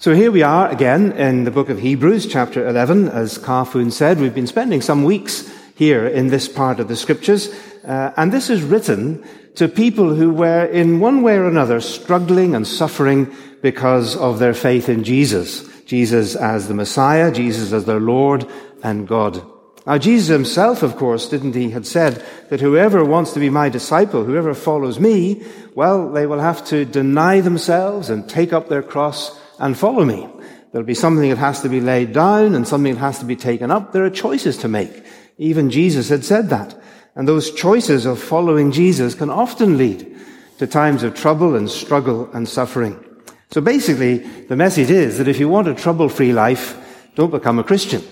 So 0.00 0.14
here 0.14 0.30
we 0.30 0.42
are 0.42 0.70
again 0.70 1.10
in 1.10 1.42
the 1.42 1.50
book 1.50 1.70
of 1.70 1.80
Hebrews, 1.80 2.28
chapter 2.28 2.68
11. 2.68 3.08
As 3.08 3.36
Carfoon 3.36 3.90
said, 3.90 4.20
we've 4.20 4.32
been 4.32 4.46
spending 4.46 4.80
some 4.80 5.02
weeks 5.02 5.52
here 5.74 6.06
in 6.06 6.28
this 6.28 6.48
part 6.48 6.78
of 6.78 6.86
the 6.86 6.94
scriptures, 6.94 7.52
uh, 7.84 8.12
and 8.16 8.30
this 8.30 8.48
is 8.48 8.62
written 8.62 9.24
to 9.56 9.66
people 9.66 10.14
who 10.14 10.30
were 10.30 10.66
in 10.66 11.00
one 11.00 11.22
way 11.22 11.34
or 11.34 11.48
another 11.48 11.80
struggling 11.80 12.54
and 12.54 12.64
suffering 12.64 13.34
because 13.60 14.16
of 14.16 14.38
their 14.38 14.54
faith 14.54 14.88
in 14.88 15.02
Jesus. 15.02 15.68
Jesus 15.84 16.36
as 16.36 16.68
the 16.68 16.74
Messiah, 16.74 17.32
Jesus 17.32 17.72
as 17.72 17.84
their 17.84 17.98
Lord 17.98 18.48
and 18.84 19.08
God. 19.08 19.44
Now 19.84 19.98
Jesus 19.98 20.28
himself, 20.28 20.84
of 20.84 20.94
course, 20.94 21.28
didn't 21.28 21.56
he, 21.56 21.70
had 21.70 21.88
said 21.88 22.24
that 22.50 22.60
whoever 22.60 23.04
wants 23.04 23.32
to 23.32 23.40
be 23.40 23.50
my 23.50 23.68
disciple, 23.68 24.22
whoever 24.22 24.54
follows 24.54 25.00
me, 25.00 25.42
well, 25.74 26.08
they 26.08 26.26
will 26.26 26.38
have 26.38 26.64
to 26.66 26.84
deny 26.84 27.40
themselves 27.40 28.10
and 28.10 28.28
take 28.28 28.52
up 28.52 28.68
their 28.68 28.84
cross 28.84 29.36
and 29.58 29.76
follow 29.76 30.04
me. 30.04 30.28
There'll 30.70 30.86
be 30.86 30.94
something 30.94 31.28
that 31.30 31.38
has 31.38 31.62
to 31.62 31.68
be 31.68 31.80
laid 31.80 32.12
down 32.12 32.54
and 32.54 32.68
something 32.68 32.94
that 32.94 33.00
has 33.00 33.18
to 33.20 33.24
be 33.24 33.36
taken 33.36 33.70
up. 33.70 33.92
There 33.92 34.04
are 34.04 34.10
choices 34.10 34.58
to 34.58 34.68
make. 34.68 35.04
Even 35.38 35.70
Jesus 35.70 36.08
had 36.08 36.24
said 36.24 36.50
that. 36.50 36.76
And 37.14 37.26
those 37.26 37.50
choices 37.50 38.06
of 38.06 38.22
following 38.22 38.70
Jesus 38.70 39.14
can 39.14 39.30
often 39.30 39.78
lead 39.78 40.16
to 40.58 40.66
times 40.66 41.02
of 41.02 41.14
trouble 41.14 41.56
and 41.56 41.70
struggle 41.70 42.30
and 42.32 42.48
suffering. 42.48 43.02
So 43.50 43.60
basically, 43.60 44.18
the 44.18 44.56
message 44.56 44.90
is 44.90 45.18
that 45.18 45.28
if 45.28 45.40
you 45.40 45.48
want 45.48 45.68
a 45.68 45.74
trouble-free 45.74 46.32
life, 46.32 46.76
don't 47.14 47.30
become 47.30 47.58
a 47.58 47.64
Christian. 47.64 48.02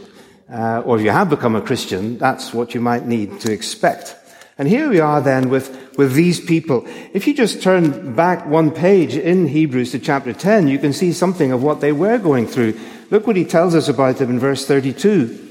Uh, 0.50 0.82
or 0.84 0.98
if 0.98 1.04
you 1.04 1.10
have 1.10 1.28
become 1.28 1.56
a 1.56 1.60
Christian, 1.60 2.18
that's 2.18 2.54
what 2.54 2.74
you 2.74 2.80
might 2.80 3.06
need 3.06 3.40
to 3.40 3.52
expect. 3.52 4.16
And 4.58 4.68
here 4.68 4.88
we 4.88 5.00
are 5.00 5.20
then 5.20 5.50
with, 5.50 5.96
with 5.98 6.14
these 6.14 6.40
people. 6.40 6.86
If 7.12 7.26
you 7.26 7.34
just 7.34 7.62
turn 7.62 8.14
back 8.14 8.46
one 8.46 8.70
page 8.70 9.14
in 9.14 9.48
Hebrews 9.48 9.92
to 9.92 9.98
chapter 9.98 10.32
10, 10.32 10.68
you 10.68 10.78
can 10.78 10.94
see 10.94 11.12
something 11.12 11.52
of 11.52 11.62
what 11.62 11.80
they 11.80 11.92
were 11.92 12.16
going 12.16 12.46
through. 12.46 12.78
Look 13.10 13.26
what 13.26 13.36
he 13.36 13.44
tells 13.44 13.74
us 13.74 13.88
about 13.88 14.16
them 14.16 14.30
in 14.30 14.38
verse 14.38 14.66
32. 14.66 15.42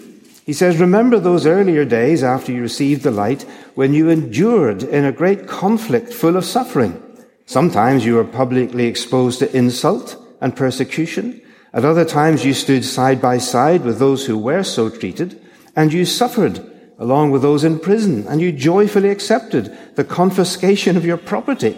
He 0.43 0.53
says, 0.53 0.77
Remember 0.77 1.19
those 1.19 1.45
earlier 1.45 1.85
days 1.85 2.23
after 2.23 2.51
you 2.51 2.61
received 2.61 3.03
the 3.03 3.11
light 3.11 3.43
when 3.75 3.93
you 3.93 4.09
endured 4.09 4.81
in 4.81 5.05
a 5.05 5.11
great 5.11 5.47
conflict 5.47 6.11
full 6.11 6.35
of 6.35 6.45
suffering. 6.45 7.01
Sometimes 7.45 8.05
you 8.05 8.15
were 8.15 8.23
publicly 8.23 8.87
exposed 8.87 9.39
to 9.39 9.55
insult 9.55 10.17
and 10.41 10.55
persecution. 10.55 11.41
At 11.73 11.85
other 11.85 12.05
times 12.05 12.43
you 12.43 12.55
stood 12.55 12.83
side 12.83 13.21
by 13.21 13.37
side 13.37 13.83
with 13.83 13.99
those 13.99 14.25
who 14.25 14.37
were 14.37 14.63
so 14.63 14.89
treated, 14.89 15.39
and 15.75 15.93
you 15.93 16.05
suffered 16.05 16.74
along 16.97 17.31
with 17.31 17.41
those 17.41 17.63
in 17.63 17.79
prison, 17.79 18.25
and 18.27 18.41
you 18.41 18.51
joyfully 18.51 19.09
accepted 19.09 19.75
the 19.95 20.03
confiscation 20.03 20.95
of 20.95 21.05
your 21.05 21.17
property 21.17 21.77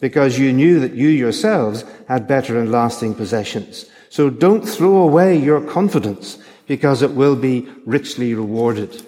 because 0.00 0.38
you 0.38 0.52
knew 0.52 0.80
that 0.80 0.94
you 0.94 1.08
yourselves 1.08 1.84
had 2.08 2.28
better 2.28 2.58
and 2.58 2.70
lasting 2.70 3.14
possessions. 3.14 3.86
So 4.10 4.30
don't 4.30 4.66
throw 4.66 4.96
away 4.98 5.36
your 5.36 5.60
confidence 5.60 6.38
because 6.66 7.02
it 7.02 7.12
will 7.12 7.36
be 7.36 7.68
richly 7.84 8.34
rewarded. 8.34 9.04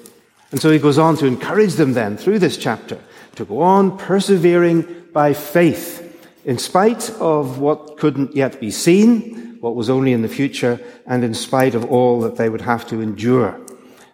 And 0.51 0.61
so 0.61 0.71
he 0.71 0.79
goes 0.79 0.99
on 0.99 1.17
to 1.17 1.27
encourage 1.27 1.75
them 1.75 1.93
then 1.93 2.17
through 2.17 2.39
this 2.39 2.57
chapter 2.57 2.99
to 3.37 3.45
go 3.45 3.61
on 3.61 3.99
persevering 3.99 5.09
by 5.13 5.35
faith 5.35 6.05
in 6.45 6.57
spite 6.57 7.11
of 7.21 7.59
what 7.59 7.99
couldn't 7.99 8.35
yet 8.35 8.59
be 8.59 8.71
seen, 8.71 9.59
what 9.61 9.75
was 9.75 9.91
only 9.91 10.13
in 10.13 10.23
the 10.23 10.29
future, 10.29 10.81
and 11.07 11.23
in 11.23 11.35
spite 11.35 11.75
of 11.75 11.85
all 11.91 12.21
that 12.21 12.37
they 12.37 12.49
would 12.49 12.63
have 12.63 12.87
to 12.89 13.03
endure. 13.03 13.61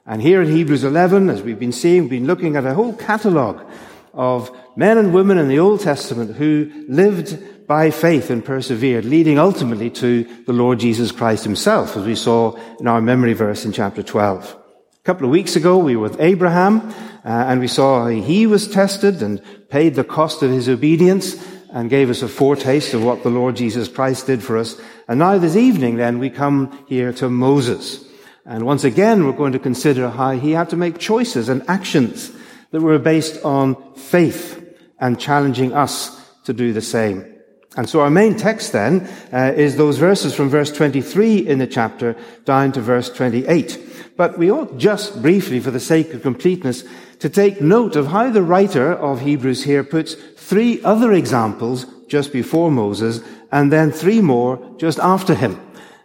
And 0.06 0.20
here 0.20 0.42
in 0.42 0.50
Hebrews 0.50 0.84
11, 0.84 1.30
as 1.30 1.40
we've 1.40 1.58
been 1.58 1.72
seeing, 1.72 2.02
we've 2.02 2.10
been 2.10 2.26
looking 2.26 2.56
at 2.56 2.66
a 2.66 2.74
whole 2.74 2.92
catalogue 2.92 3.64
of 4.12 4.54
men 4.76 4.98
and 4.98 5.14
women 5.14 5.38
in 5.38 5.48
the 5.48 5.58
Old 5.58 5.80
Testament 5.80 6.36
who 6.36 6.70
lived 6.88 7.66
by 7.66 7.90
faith 7.90 8.28
and 8.28 8.44
persevered, 8.44 9.06
leading 9.06 9.38
ultimately 9.38 9.88
to 9.88 10.24
the 10.44 10.52
Lord 10.52 10.78
Jesus 10.78 11.10
Christ 11.10 11.44
himself, 11.44 11.96
as 11.96 12.04
we 12.04 12.14
saw 12.14 12.54
in 12.78 12.86
our 12.86 13.00
memory 13.00 13.32
verse 13.32 13.64
in 13.64 13.72
chapter 13.72 14.02
12. 14.02 14.54
A 14.54 15.02
couple 15.04 15.24
of 15.24 15.30
weeks 15.30 15.56
ago, 15.56 15.78
we 15.78 15.96
were 15.96 16.02
with 16.02 16.20
Abraham, 16.20 16.86
uh, 17.24 17.28
and 17.28 17.60
we 17.60 17.68
saw 17.68 18.06
he 18.06 18.46
was 18.46 18.68
tested 18.68 19.22
and 19.22 19.40
paid 19.70 19.94
the 19.94 20.04
cost 20.04 20.42
of 20.42 20.50
his 20.50 20.68
obedience 20.68 21.42
and 21.70 21.88
gave 21.88 22.10
us 22.10 22.20
a 22.20 22.28
foretaste 22.28 22.92
of 22.92 23.02
what 23.02 23.22
the 23.22 23.30
Lord 23.30 23.56
Jesus 23.56 23.88
Christ 23.88 24.26
did 24.26 24.42
for 24.42 24.58
us. 24.58 24.78
And 25.08 25.18
now 25.18 25.38
this 25.38 25.56
evening, 25.56 25.96
then, 25.96 26.18
we 26.18 26.28
come 26.28 26.84
here 26.88 27.12
to 27.14 27.30
Moses. 27.30 28.03
And 28.46 28.66
once 28.66 28.84
again, 28.84 29.24
we're 29.24 29.32
going 29.32 29.52
to 29.52 29.58
consider 29.58 30.10
how 30.10 30.32
he 30.32 30.52
had 30.52 30.70
to 30.70 30.76
make 30.76 30.98
choices 30.98 31.48
and 31.48 31.62
actions 31.68 32.30
that 32.72 32.82
were 32.82 32.98
based 32.98 33.42
on 33.44 33.94
faith 33.94 34.60
and 34.98 35.18
challenging 35.18 35.72
us 35.72 36.20
to 36.44 36.52
do 36.52 36.72
the 36.72 36.82
same. 36.82 37.34
And 37.76 37.88
so 37.88 38.00
our 38.00 38.10
main 38.10 38.36
text 38.36 38.72
then 38.72 39.08
uh, 39.32 39.52
is 39.56 39.76
those 39.76 39.98
verses 39.98 40.34
from 40.34 40.48
verse 40.48 40.70
23 40.70 41.38
in 41.38 41.58
the 41.58 41.66
chapter 41.66 42.16
down 42.44 42.72
to 42.72 42.80
verse 42.80 43.10
28. 43.10 43.80
But 44.16 44.38
we 44.38 44.50
ought 44.50 44.78
just 44.78 45.20
briefly, 45.22 45.58
for 45.58 45.72
the 45.72 45.80
sake 45.80 46.14
of 46.14 46.22
completeness, 46.22 46.84
to 47.18 47.28
take 47.28 47.60
note 47.60 47.96
of 47.96 48.08
how 48.08 48.30
the 48.30 48.42
writer 48.42 48.92
of 48.92 49.22
Hebrews 49.22 49.64
here 49.64 49.82
puts 49.82 50.14
three 50.36 50.82
other 50.84 51.12
examples 51.12 51.86
just 52.06 52.32
before 52.32 52.70
Moses 52.70 53.20
and 53.50 53.72
then 53.72 53.90
three 53.90 54.20
more 54.20 54.76
just 54.78 54.98
after 55.00 55.34
him. 55.34 55.60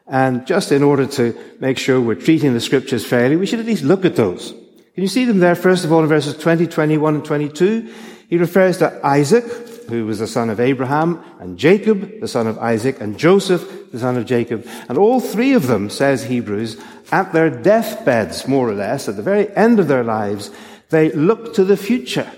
And 0.10 0.48
just 0.48 0.72
in 0.72 0.82
order 0.82 1.06
to 1.06 1.38
make 1.60 1.78
sure 1.78 2.02
we're 2.02 2.16
treating 2.16 2.54
the 2.54 2.60
scriptures 2.60 3.06
fairly, 3.06 3.36
we 3.36 3.46
should 3.46 3.60
at 3.60 3.66
least 3.68 3.84
look 3.84 4.06
at 4.06 4.16
those. 4.16 4.52
Can 4.96 5.04
you 5.04 5.08
see 5.08 5.24
them 5.24 5.40
there, 5.40 5.56
first 5.56 5.86
of 5.86 5.92
all, 5.92 6.02
in 6.02 6.08
verses 6.10 6.36
20, 6.36 6.68
21, 6.68 7.16
and 7.16 7.24
22? 7.26 7.94
He 8.28 8.38
refers 8.38 8.80
to 8.80 9.00
Isaac, 9.06 9.46
who 9.88 10.08
was 10.08 10.20
the 10.20 10.28
son 10.28 10.50
of 10.50 10.60
Abraham, 10.60 11.24
and 11.40 11.58
Jacob, 11.58 12.20
the 12.20 12.28
son 12.28 12.48
of 12.48 12.58
Isaac, 12.58 13.00
and 13.00 13.18
Joseph, 13.18 13.92
the 13.92 14.00
son 14.00 14.18
of 14.18 14.26
Jacob. 14.26 14.68
And 14.90 14.98
all 14.98 15.20
three 15.20 15.54
of 15.54 15.68
them, 15.68 15.92
says 15.92 16.24
Hebrews, 16.24 16.82
at 17.12 17.32
their 17.32 17.50
deathbeds, 17.50 18.48
more 18.48 18.68
or 18.68 18.74
less, 18.74 19.08
at 19.08 19.16
the 19.16 19.24
very 19.24 19.56
end 19.56 19.80
of 19.80 19.88
their 19.88 20.04
lives, 20.04 20.50
they 20.90 21.12
look 21.12 21.54
to 21.54 21.64
the 21.64 21.78
future. 21.78 22.32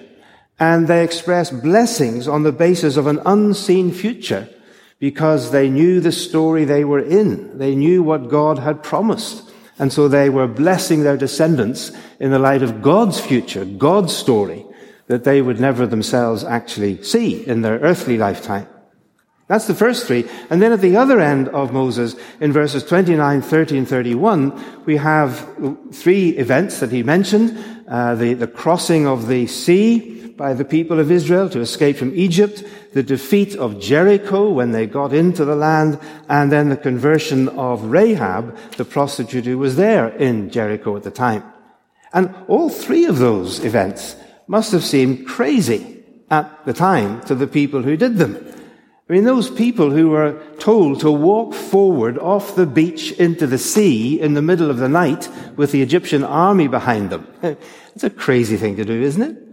And 0.60 0.88
they 0.88 1.04
express 1.04 1.52
blessings 1.52 2.28
on 2.28 2.44
the 2.44 2.52
basis 2.52 2.98
of 2.98 3.08
an 3.08 3.22
unseen 3.26 3.92
future 3.92 4.50
because 5.02 5.50
they 5.50 5.68
knew 5.68 6.00
the 6.00 6.12
story 6.12 6.64
they 6.64 6.86
were 6.86 7.00
in. 7.00 7.58
They 7.58 7.74
knew 7.74 8.04
what 8.04 8.30
God 8.30 8.60
had 8.60 8.84
promised. 8.84 9.52
And 9.80 9.92
so 9.92 10.08
they 10.08 10.30
were 10.30 10.48
blessing 10.48 11.02
their 11.02 11.18
descendants 11.18 11.92
in 12.20 12.30
the 12.30 12.38
light 12.38 12.62
of 12.62 12.84
God's 12.84 13.20
future, 13.20 13.66
God's 13.66 14.16
story 14.16 14.64
that 15.08 15.24
they 15.24 15.42
would 15.42 15.60
never 15.60 15.88
themselves 15.88 16.44
actually 16.44 17.02
see 17.04 17.44
in 17.46 17.64
their 17.64 17.80
earthly 17.80 18.16
lifetime. 18.16 18.68
That's 19.48 19.66
the 19.66 19.74
first 19.74 20.06
three. 20.06 20.30
And 20.52 20.62
then 20.62 20.72
at 20.72 20.82
the 20.82 20.96
other 20.96 21.20
end 21.20 21.50
of 21.50 21.74
Moses, 21.74 22.16
in 22.40 22.54
verses 22.54 22.84
29, 22.84 23.42
30, 23.42 23.78
and 23.80 23.88
31, 23.88 24.86
we 24.86 24.98
have 24.98 25.50
three 25.92 26.30
events 26.30 26.80
that 26.80 26.92
he 26.92 27.02
mentioned. 27.02 27.58
Uh, 27.88 28.14
the, 28.14 28.36
the 28.36 28.48
crossing 28.48 29.08
of 29.08 29.28
the 29.28 29.48
sea, 29.48 30.21
by 30.42 30.56
the 30.56 30.66
people 30.66 31.00
of 31.00 31.12
Israel 31.12 31.48
to 31.48 31.60
escape 31.60 31.96
from 31.98 32.16
Egypt, 32.16 32.64
the 32.94 33.04
defeat 33.04 33.56
of 33.56 33.80
Jericho 33.80 34.50
when 34.50 34.72
they 34.72 34.88
got 34.88 35.14
into 35.14 35.46
the 35.46 35.56
land, 35.56 36.00
and 36.30 36.52
then 36.52 36.70
the 36.70 36.76
conversion 36.90 37.48
of 37.50 37.84
Rahab, 37.84 38.58
the 38.76 38.84
prostitute 38.84 39.46
who 39.46 39.60
was 39.60 39.76
there 39.76 40.08
in 40.08 40.50
Jericho 40.50 40.98
at 40.98 41.04
the 41.04 41.12
time. 41.12 41.44
And 42.12 42.34
all 42.48 42.70
three 42.72 43.06
of 43.06 43.20
those 43.20 43.64
events 43.64 44.16
must 44.48 44.72
have 44.72 44.84
seemed 44.84 45.28
crazy 45.28 46.04
at 46.32 46.66
the 46.66 46.74
time 46.74 47.22
to 47.26 47.36
the 47.36 47.46
people 47.46 47.84
who 47.84 47.96
did 47.96 48.18
them. 48.18 48.36
I 49.08 49.14
mean, 49.14 49.26
those 49.26 49.52
people 49.52 49.92
who 49.92 50.10
were 50.10 50.42
told 50.58 51.02
to 51.02 51.12
walk 51.12 51.54
forward 51.54 52.18
off 52.18 52.56
the 52.56 52.66
beach 52.66 53.12
into 53.12 53.46
the 53.46 53.60
sea 53.60 54.20
in 54.20 54.34
the 54.34 54.42
middle 54.42 54.72
of 54.72 54.78
the 54.78 54.90
night 54.90 55.30
with 55.56 55.72
the 55.72 55.84
Egyptian 55.84 56.24
army 56.24 56.68
behind 56.68 57.12
them. 57.12 57.28
It's 57.94 58.06
a 58.06 58.10
crazy 58.10 58.58
thing 58.58 58.78
to 58.78 58.86
do, 58.86 59.00
isn't 59.04 59.22
it? 59.22 59.51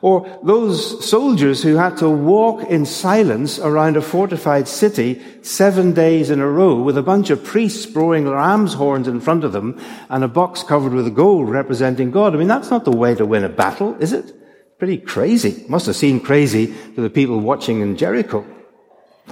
Or 0.00 0.26
those 0.42 1.08
soldiers 1.08 1.62
who 1.62 1.76
had 1.76 1.98
to 1.98 2.08
walk 2.08 2.62
in 2.64 2.86
silence 2.86 3.58
around 3.58 3.96
a 3.96 4.02
fortified 4.02 4.66
city 4.68 5.22
seven 5.42 5.92
days 5.92 6.30
in 6.30 6.40
a 6.40 6.48
row 6.48 6.80
with 6.80 6.96
a 6.96 7.02
bunch 7.02 7.30
of 7.30 7.44
priests 7.44 7.86
blowing 7.86 8.28
ram's 8.28 8.74
horns 8.74 9.08
in 9.08 9.20
front 9.20 9.44
of 9.44 9.52
them 9.52 9.78
and 10.08 10.24
a 10.24 10.28
box 10.28 10.62
covered 10.62 10.92
with 10.92 11.14
gold 11.14 11.48
representing 11.48 12.10
God. 12.10 12.34
I 12.34 12.38
mean, 12.38 12.48
that's 12.48 12.70
not 12.70 12.84
the 12.84 12.96
way 12.96 13.14
to 13.14 13.26
win 13.26 13.44
a 13.44 13.48
battle, 13.48 13.96
is 14.00 14.12
it? 14.12 14.32
Pretty 14.78 14.98
crazy. 14.98 15.64
Must 15.68 15.86
have 15.86 15.96
seemed 15.96 16.24
crazy 16.24 16.74
to 16.94 17.00
the 17.00 17.10
people 17.10 17.40
watching 17.40 17.80
in 17.80 17.96
Jericho. 17.96 18.44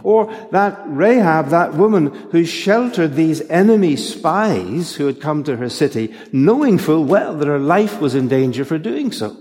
Or 0.04 0.32
that 0.52 0.80
Rahab, 0.86 1.48
that 1.48 1.74
woman 1.74 2.06
who 2.30 2.44
sheltered 2.44 3.14
these 3.14 3.40
enemy 3.50 3.96
spies 3.96 4.94
who 4.94 5.06
had 5.06 5.20
come 5.20 5.42
to 5.44 5.56
her 5.56 5.68
city, 5.68 6.14
knowing 6.32 6.78
full 6.78 7.04
well 7.04 7.36
that 7.36 7.48
her 7.48 7.58
life 7.58 8.00
was 8.00 8.14
in 8.14 8.28
danger 8.28 8.64
for 8.64 8.78
doing 8.78 9.10
so 9.10 9.36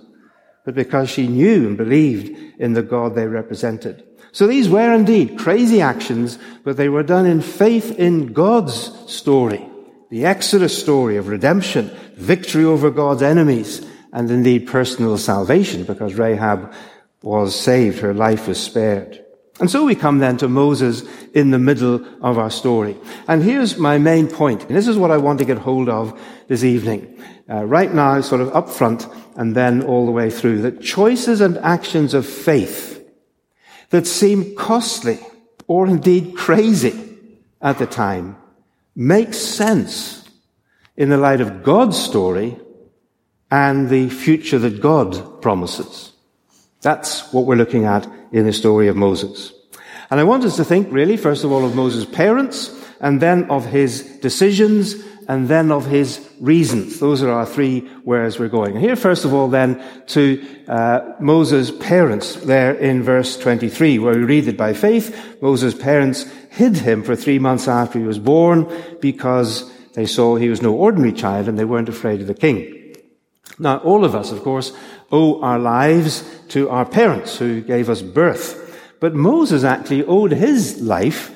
but 0.69 0.75
because 0.75 1.09
she 1.09 1.27
knew 1.27 1.65
and 1.65 1.77
believed 1.77 2.29
in 2.59 2.73
the 2.73 2.83
God 2.83 3.15
they 3.15 3.25
represented. 3.25 4.03
So 4.31 4.45
these 4.45 4.69
were 4.69 4.93
indeed 4.93 5.39
crazy 5.39 5.81
actions, 5.81 6.37
but 6.63 6.77
they 6.77 6.89
were 6.89 7.01
done 7.01 7.25
in 7.25 7.41
faith 7.41 7.97
in 7.97 8.33
God's 8.33 9.11
story, 9.11 9.67
the 10.11 10.25
Exodus 10.25 10.79
story 10.79 11.17
of 11.17 11.27
redemption, 11.27 11.89
victory 12.13 12.65
over 12.65 12.91
God's 12.91 13.23
enemies, 13.23 13.83
and 14.13 14.29
indeed 14.29 14.67
personal 14.67 15.17
salvation, 15.17 15.85
because 15.85 16.13
Rahab 16.13 16.71
was 17.23 17.59
saved, 17.59 18.01
her 18.01 18.13
life 18.13 18.47
was 18.47 18.59
spared. 18.59 19.25
And 19.59 19.69
so 19.69 19.83
we 19.83 19.95
come 19.95 20.19
then 20.19 20.37
to 20.37 20.47
Moses 20.47 21.03
in 21.33 21.51
the 21.51 21.59
middle 21.59 22.05
of 22.21 22.37
our 22.37 22.49
story. 22.49 22.95
And 23.27 23.43
here's 23.43 23.77
my 23.77 23.97
main 23.97 24.27
point, 24.27 24.63
and 24.63 24.75
this 24.75 24.87
is 24.87 24.97
what 24.97 25.11
I 25.11 25.17
want 25.17 25.39
to 25.39 25.45
get 25.45 25.57
hold 25.57 25.89
of 25.89 26.19
this 26.47 26.63
evening. 26.63 27.21
Uh, 27.49 27.65
right 27.65 27.93
now, 27.93 28.21
sort 28.21 28.41
of 28.41 28.55
up 28.55 28.69
front, 28.69 29.07
and 29.35 29.55
then 29.55 29.81
all 29.81 30.05
the 30.05 30.11
way 30.11 30.29
through, 30.29 30.61
that 30.61 30.81
choices 30.81 31.41
and 31.41 31.57
actions 31.57 32.13
of 32.13 32.25
faith 32.25 33.05
that 33.89 34.07
seem 34.07 34.55
costly 34.55 35.19
or 35.67 35.87
indeed 35.87 36.35
crazy 36.35 37.17
at 37.61 37.77
the 37.77 37.85
time 37.85 38.37
make 38.95 39.33
sense 39.33 40.29
in 40.97 41.09
the 41.09 41.17
light 41.17 41.39
of 41.39 41.63
God's 41.63 41.97
story 41.97 42.59
and 43.49 43.89
the 43.89 44.09
future 44.09 44.59
that 44.59 44.81
God 44.81 45.41
promises. 45.41 46.11
That's 46.81 47.31
what 47.33 47.45
we're 47.45 47.55
looking 47.55 47.85
at 47.85 48.07
in 48.31 48.45
the 48.45 48.53
story 48.53 48.87
of 48.87 48.95
Moses. 48.95 49.51
And 50.09 50.19
I 50.19 50.23
want 50.23 50.45
us 50.45 50.55
to 50.55 50.65
think 50.65 50.87
really, 50.91 51.17
first 51.17 51.43
of 51.43 51.51
all, 51.51 51.65
of 51.65 51.75
Moses' 51.75 52.05
parents, 52.05 52.75
and 52.99 53.21
then 53.21 53.49
of 53.49 53.65
his 53.65 54.03
decisions, 54.19 54.95
and 55.27 55.47
then 55.47 55.71
of 55.71 55.85
his 55.85 56.27
reasons. 56.39 56.99
Those 56.99 57.21
are 57.21 57.29
our 57.29 57.45
three 57.45 57.81
wheres 58.03 58.39
we're 58.39 58.49
going. 58.49 58.79
Here, 58.79 58.95
first 58.95 59.25
of 59.25 59.33
all, 59.33 59.47
then, 59.47 59.83
to 60.07 60.43
uh, 60.67 61.13
Moses' 61.19 61.71
parents, 61.71 62.35
there 62.37 62.73
in 62.73 63.03
verse 63.03 63.37
23, 63.37 63.99
where 63.99 64.15
we 64.15 64.23
read 64.23 64.45
that 64.45 64.57
by 64.57 64.73
faith, 64.73 65.37
Moses' 65.41 65.75
parents 65.75 66.23
hid 66.49 66.77
him 66.77 67.03
for 67.03 67.15
three 67.15 67.37
months 67.37 67.67
after 67.67 67.99
he 67.99 68.05
was 68.05 68.17
born, 68.17 68.67
because 69.01 69.71
they 69.93 70.07
saw 70.07 70.35
he 70.35 70.49
was 70.49 70.63
no 70.63 70.73
ordinary 70.73 71.13
child, 71.13 71.47
and 71.47 71.59
they 71.59 71.65
weren't 71.65 71.89
afraid 71.89 72.21
of 72.21 72.27
the 72.27 72.33
king. 72.33 72.78
Now, 73.59 73.77
all 73.79 74.05
of 74.05 74.15
us, 74.15 74.31
of 74.31 74.41
course, 74.41 74.71
owe 75.11 75.41
our 75.41 75.59
lives 75.59 76.23
to 76.49 76.69
our 76.69 76.85
parents 76.85 77.37
who 77.37 77.61
gave 77.61 77.89
us 77.89 78.01
birth. 78.01 78.65
But 78.99 79.13
Moses 79.13 79.63
actually 79.63 80.05
owed 80.05 80.31
his 80.31 80.81
life, 80.81 81.31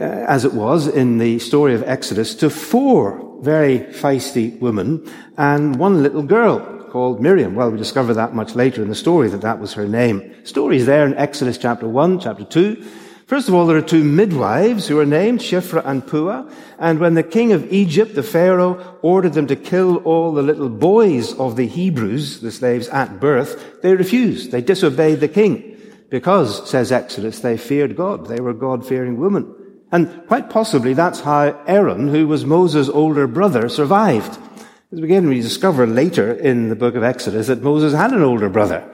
uh, 0.00 0.04
as 0.04 0.44
it 0.44 0.54
was 0.54 0.88
in 0.88 1.18
the 1.18 1.38
story 1.38 1.74
of 1.74 1.82
Exodus, 1.84 2.34
to 2.36 2.50
four 2.50 3.38
very 3.42 3.80
feisty 3.80 4.58
women 4.60 5.08
and 5.36 5.76
one 5.76 6.02
little 6.02 6.22
girl 6.22 6.88
called 6.90 7.20
Miriam. 7.20 7.54
Well, 7.54 7.70
we 7.70 7.78
discover 7.78 8.12
that 8.14 8.34
much 8.34 8.54
later 8.54 8.82
in 8.82 8.88
the 8.88 8.94
story 8.94 9.28
that 9.28 9.40
that 9.40 9.58
was 9.58 9.72
her 9.72 9.88
name. 9.88 10.44
Stories 10.44 10.86
there 10.86 11.06
in 11.06 11.14
Exodus 11.14 11.58
chapter 11.58 11.88
1, 11.88 12.20
chapter 12.20 12.44
2, 12.44 12.84
First 13.26 13.48
of 13.48 13.54
all, 13.54 13.66
there 13.66 13.76
are 13.76 13.82
two 13.82 14.04
midwives 14.04 14.88
who 14.88 14.98
are 14.98 15.06
named 15.06 15.40
Shifra 15.40 15.82
and 15.86 16.06
Puah. 16.06 16.50
And 16.78 16.98
when 16.98 17.14
the 17.14 17.22
king 17.22 17.52
of 17.52 17.72
Egypt, 17.72 18.14
the 18.14 18.22
Pharaoh, 18.22 18.98
ordered 19.00 19.32
them 19.32 19.46
to 19.46 19.56
kill 19.56 19.96
all 19.98 20.32
the 20.32 20.42
little 20.42 20.68
boys 20.68 21.32
of 21.34 21.56
the 21.56 21.66
Hebrews, 21.66 22.40
the 22.40 22.50
slaves 22.50 22.88
at 22.88 23.20
birth, 23.20 23.80
they 23.82 23.94
refused. 23.94 24.50
They 24.50 24.60
disobeyed 24.60 25.20
the 25.20 25.28
king 25.28 25.80
because, 26.10 26.68
says 26.68 26.92
Exodus, 26.92 27.40
they 27.40 27.56
feared 27.56 27.96
God. 27.96 28.26
They 28.26 28.40
were 28.40 28.52
God-fearing 28.52 29.18
women. 29.18 29.54
And 29.90 30.26
quite 30.26 30.50
possibly 30.50 30.94
that's 30.94 31.20
how 31.20 31.62
Aaron, 31.66 32.08
who 32.08 32.26
was 32.26 32.44
Moses' 32.44 32.88
older 32.88 33.26
brother, 33.26 33.68
survived. 33.68 34.38
As 34.92 35.00
we 35.00 35.04
again 35.04 35.28
we 35.28 35.40
discover 35.40 35.86
later 35.86 36.32
in 36.32 36.68
the 36.68 36.76
book 36.76 36.96
of 36.96 37.02
Exodus 37.02 37.46
that 37.46 37.62
Moses 37.62 37.94
had 37.94 38.12
an 38.12 38.22
older 38.22 38.50
brother 38.50 38.86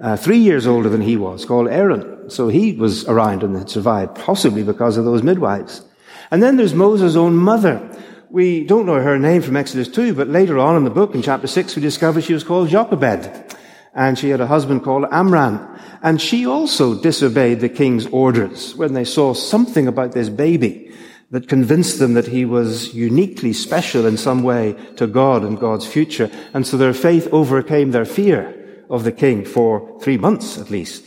uh, 0.00 0.16
three 0.16 0.38
years 0.38 0.66
older 0.66 0.88
than 0.88 1.02
he 1.02 1.16
was, 1.16 1.44
called 1.44 1.68
Aaron. 1.68 2.30
So 2.30 2.48
he 2.48 2.72
was 2.72 3.04
around 3.06 3.42
and 3.42 3.56
had 3.56 3.68
survived, 3.68 4.16
possibly 4.16 4.62
because 4.62 4.96
of 4.96 5.04
those 5.04 5.22
midwives. 5.22 5.82
And 6.30 6.42
then 6.42 6.56
there's 6.56 6.74
Moses' 6.74 7.16
own 7.16 7.36
mother. 7.36 7.90
We 8.30 8.64
don't 8.64 8.86
know 8.86 9.02
her 9.02 9.18
name 9.18 9.42
from 9.42 9.56
Exodus 9.56 9.88
2, 9.88 10.14
but 10.14 10.28
later 10.28 10.58
on 10.58 10.76
in 10.76 10.84
the 10.84 10.90
book, 10.90 11.14
in 11.14 11.22
chapter 11.22 11.46
6, 11.46 11.76
we 11.76 11.82
discover 11.82 12.20
she 12.20 12.32
was 12.32 12.44
called 12.44 12.68
Jochebed. 12.68 13.56
And 13.92 14.16
she 14.16 14.30
had 14.30 14.40
a 14.40 14.46
husband 14.46 14.84
called 14.84 15.06
Amram. 15.10 15.78
And 16.02 16.20
she 16.20 16.46
also 16.46 16.94
disobeyed 16.94 17.60
the 17.60 17.68
king's 17.68 18.06
orders 18.06 18.74
when 18.76 18.94
they 18.94 19.04
saw 19.04 19.34
something 19.34 19.88
about 19.88 20.12
this 20.12 20.28
baby 20.28 20.92
that 21.32 21.48
convinced 21.48 21.98
them 21.98 22.14
that 22.14 22.28
he 22.28 22.44
was 22.44 22.94
uniquely 22.94 23.52
special 23.52 24.06
in 24.06 24.16
some 24.16 24.42
way 24.42 24.76
to 24.96 25.06
God 25.06 25.42
and 25.42 25.58
God's 25.58 25.86
future. 25.86 26.30
And 26.54 26.66
so 26.66 26.76
their 26.76 26.94
faith 26.94 27.28
overcame 27.32 27.90
their 27.90 28.04
fear 28.04 28.59
of 28.90 29.04
the 29.04 29.12
king 29.12 29.44
for 29.44 29.98
three 30.00 30.18
months 30.18 30.58
at 30.58 30.70
least. 30.70 31.06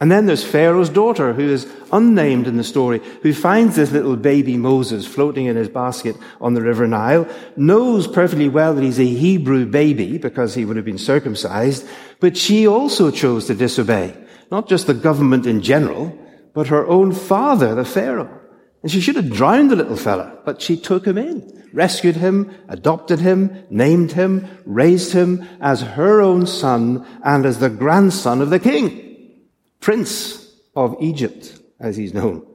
And 0.00 0.10
then 0.10 0.26
there's 0.26 0.44
Pharaoh's 0.44 0.90
daughter, 0.90 1.32
who 1.32 1.48
is 1.48 1.70
unnamed 1.92 2.48
in 2.48 2.56
the 2.56 2.64
story, 2.64 3.00
who 3.22 3.32
finds 3.32 3.76
this 3.76 3.92
little 3.92 4.16
baby 4.16 4.56
Moses 4.56 5.06
floating 5.06 5.46
in 5.46 5.56
his 5.56 5.68
basket 5.68 6.16
on 6.40 6.54
the 6.54 6.62
River 6.62 6.88
Nile, 6.88 7.28
knows 7.56 8.08
perfectly 8.08 8.48
well 8.48 8.74
that 8.74 8.82
he's 8.82 8.98
a 8.98 9.04
Hebrew 9.04 9.64
baby 9.66 10.18
because 10.18 10.54
he 10.54 10.64
would 10.64 10.76
have 10.76 10.84
been 10.84 10.98
circumcised, 10.98 11.86
but 12.18 12.36
she 12.36 12.66
also 12.66 13.10
chose 13.10 13.46
to 13.46 13.54
disobey. 13.54 14.16
Not 14.50 14.68
just 14.68 14.88
the 14.88 14.94
government 14.94 15.46
in 15.46 15.62
general, 15.62 16.18
but 16.54 16.66
her 16.66 16.86
own 16.86 17.12
father, 17.12 17.74
the 17.74 17.84
Pharaoh. 17.84 18.40
And 18.82 18.90
she 18.90 19.00
should 19.00 19.16
have 19.16 19.30
drowned 19.30 19.70
the 19.70 19.76
little 19.76 19.96
fella, 19.96 20.38
but 20.44 20.60
she 20.60 20.76
took 20.76 21.06
him 21.06 21.16
in, 21.16 21.63
rescued 21.74 22.16
him, 22.16 22.54
adopted 22.68 23.18
him, 23.18 23.64
named 23.68 24.12
him, 24.12 24.48
raised 24.64 25.12
him 25.12 25.46
as 25.60 25.82
her 25.82 26.22
own 26.22 26.46
son 26.46 27.04
and 27.24 27.44
as 27.44 27.58
the 27.58 27.68
grandson 27.68 28.40
of 28.40 28.50
the 28.50 28.60
king, 28.60 29.42
prince 29.80 30.54
of 30.76 30.96
Egypt, 31.00 31.58
as 31.80 31.96
he's 31.96 32.14
known. 32.14 32.46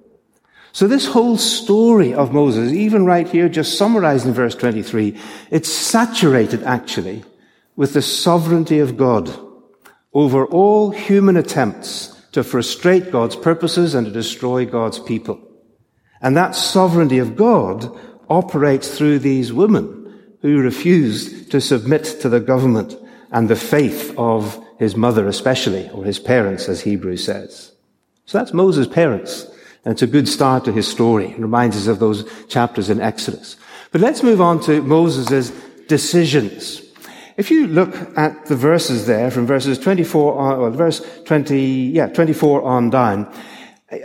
So 0.72 0.88
this 0.88 1.08
whole 1.08 1.38
story 1.38 2.14
of 2.14 2.32
Moses, 2.32 2.72
even 2.72 3.06
right 3.06 3.28
here, 3.28 3.50
just 3.50 3.78
summarized 3.78 4.26
in 4.26 4.34
verse 4.34 4.56
23, 4.56 5.20
it's 5.52 5.72
saturated 5.72 6.64
actually 6.64 7.24
with 7.76 7.94
the 7.94 8.02
sovereignty 8.02 8.80
of 8.80 8.96
God 8.96 9.30
over 10.14 10.46
all 10.46 10.92
human 10.92 11.38
attempts 11.38 12.16
to 12.32 12.44
frustrate 12.44 13.12
God's 13.12 13.36
purposes 13.36 13.96
and 13.96 14.06
to 14.06 14.14
destroy 14.14 14.66
God's 14.66 15.00
people. 15.00 15.42
And 16.22 16.38
that 16.38 16.56
sovereignty 16.56 17.18
of 17.18 17.36
God 17.36 17.98
operates 18.30 18.98
through 18.98 19.20
these 19.20 19.52
women 19.52 19.96
who 20.42 20.62
refused 20.62 21.52
to 21.52 21.60
submit 21.60 22.04
to 22.22 22.30
the 22.30 22.40
government 22.40 22.96
and 23.32 23.50
the 23.50 23.56
faith 23.56 24.14
of 24.18 24.64
his 24.78 24.96
mother 24.96 25.28
especially, 25.28 25.90
or 25.90 26.06
his 26.06 26.20
parents, 26.20 26.70
as 26.70 26.82
Hebrew 26.82 27.18
says. 27.18 27.74
So 28.26 28.38
that's 28.38 28.54
Moses' 28.54 28.88
parents. 28.88 29.46
And 29.84 29.92
it's 29.94 30.02
a 30.02 30.08
good 30.08 30.28
start 30.28 30.66
to 30.66 30.72
his 30.72 30.88
story. 30.88 31.32
It 31.32 31.40
reminds 31.40 31.76
us 31.76 31.88
of 31.88 32.00
those 32.00 32.30
chapters 32.48 32.90
in 32.90 33.02
Exodus. 33.02 33.58
But 33.92 34.02
let's 34.02 34.24
move 34.24 34.40
on 34.40 34.62
to 34.62 34.82
Moses' 34.82 35.52
decisions. 35.88 36.82
If 37.38 37.50
you 37.50 37.68
look 37.68 37.96
at 38.18 38.46
the 38.46 38.56
verses 38.56 39.08
there, 39.08 39.32
from 39.32 39.48
verses 39.48 39.80
24 39.80 40.38
on, 40.38 40.60
well, 40.60 40.72
verse 40.72 41.02
20, 41.26 41.60
yeah, 41.60 42.08
24 42.08 42.64
on 42.64 42.90
down, 42.90 43.34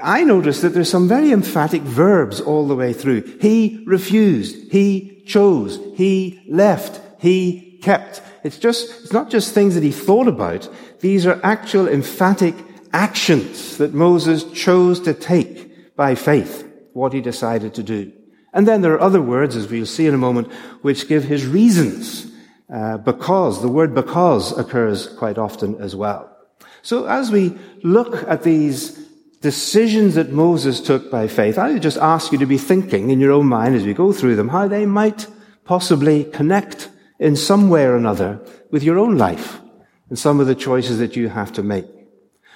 I 0.03 0.25
notice 0.25 0.63
that 0.63 0.71
there's 0.71 0.91
some 0.91 1.09
very 1.09 1.31
emphatic 1.31 1.83
verbs 1.83 2.41
all 2.41 2.67
the 2.67 2.77
way 2.77 2.93
through. 2.93 3.23
He 3.41 3.83
refused. 3.87 4.73
He 4.73 5.23
chose. 5.27 5.79
He 5.95 6.43
left. 6.49 7.01
He 7.20 7.79
kept. 7.82 8.23
It's 8.44 8.58
just, 8.58 9.03
it's 9.03 9.13
not 9.13 9.31
just 9.31 9.53
things 9.53 9.75
that 9.75 9.82
he 9.82 9.93
thought 9.93 10.29
about. 10.29 10.69
These 11.01 11.27
are 11.27 11.41
actual 11.43 11.87
emphatic 11.87 12.55
actions 12.93 13.77
that 13.77 13.93
Moses 13.93 14.44
chose 14.53 15.01
to 15.01 15.13
take 15.13 15.97
by 15.97 16.15
faith, 16.15 16.67
what 16.94 17.13
he 17.13 17.20
decided 17.20 17.75
to 17.75 17.82
do. 17.82 18.13
And 18.55 18.67
then 18.67 18.81
there 18.82 18.94
are 18.94 19.01
other 19.01 19.20
words, 19.20 19.56
as 19.56 19.69
we'll 19.69 19.85
see 19.85 20.06
in 20.06 20.15
a 20.15 20.19
moment, 20.19 20.51
which 20.81 21.08
give 21.08 21.25
his 21.25 21.47
reasons. 21.47 22.31
Uh, 22.73 22.97
because, 22.97 23.61
the 23.61 23.69
word 23.69 23.94
because 23.94 24.56
occurs 24.56 25.08
quite 25.08 25.37
often 25.37 25.77
as 25.81 25.94
well. 25.94 26.35
So 26.81 27.06
as 27.06 27.31
we 27.31 27.58
look 27.82 28.27
at 28.29 28.43
these 28.43 29.04
decisions 29.44 30.15
that 30.15 30.32
Moses 30.32 30.81
took 30.81 31.10
by 31.10 31.29
faith, 31.29 31.58
I 31.58 31.79
just 31.79 31.98
ask 31.98 32.32
you 32.32 32.39
to 32.39 32.46
be 32.46 32.56
thinking 32.56 33.10
in 33.10 33.20
your 33.20 33.32
own 33.32 33.46
mind 33.46 33.74
as 33.74 33.84
we 33.84 33.93
go 33.93 34.10
through 34.10 34.36
them 34.36 34.48
how 34.48 34.67
they 34.69 34.86
might 34.86 35.27
possibly 35.67 36.24
connect 36.24 36.89
in 37.19 37.36
some 37.36 37.69
way 37.69 37.84
or 37.84 37.94
another 37.94 38.41
with 38.70 38.82
your 38.82 38.98
own 38.98 39.19
life 39.19 39.60
and 40.08 40.19
some 40.19 40.41
of 40.41 40.46
the 40.46 40.55
choices 40.55 40.98
that 40.98 41.15
you 41.15 41.29
have 41.29 41.53
to 41.53 41.63
make. 41.63 41.84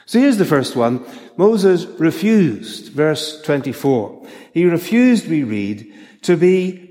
So 0.06 0.18
here's 0.18 0.38
the 0.38 0.46
first 0.46 0.76
one. 0.76 1.04
Moses 1.36 1.84
refused, 2.00 2.90
verse 2.94 3.42
24. 3.42 4.26
He 4.54 4.64
refused, 4.64 5.28
we 5.28 5.44
read, 5.44 5.92
to 6.22 6.38
be, 6.38 6.88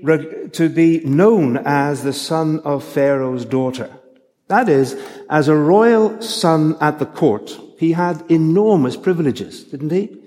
to 0.52 0.68
be 0.68 1.00
known 1.00 1.56
as 1.56 2.04
the 2.04 2.12
son 2.12 2.60
of 2.60 2.84
Pharaoh's 2.84 3.44
daughter. 3.44 3.90
That 4.46 4.68
is, 4.68 4.96
as 5.28 5.48
a 5.48 5.56
royal 5.56 6.22
son 6.22 6.76
at 6.80 7.00
the 7.00 7.06
court, 7.06 7.58
he 7.78 7.92
had 7.92 8.24
enormous 8.28 8.96
privileges, 8.96 9.62
didn't 9.64 9.92
he? 9.92 10.18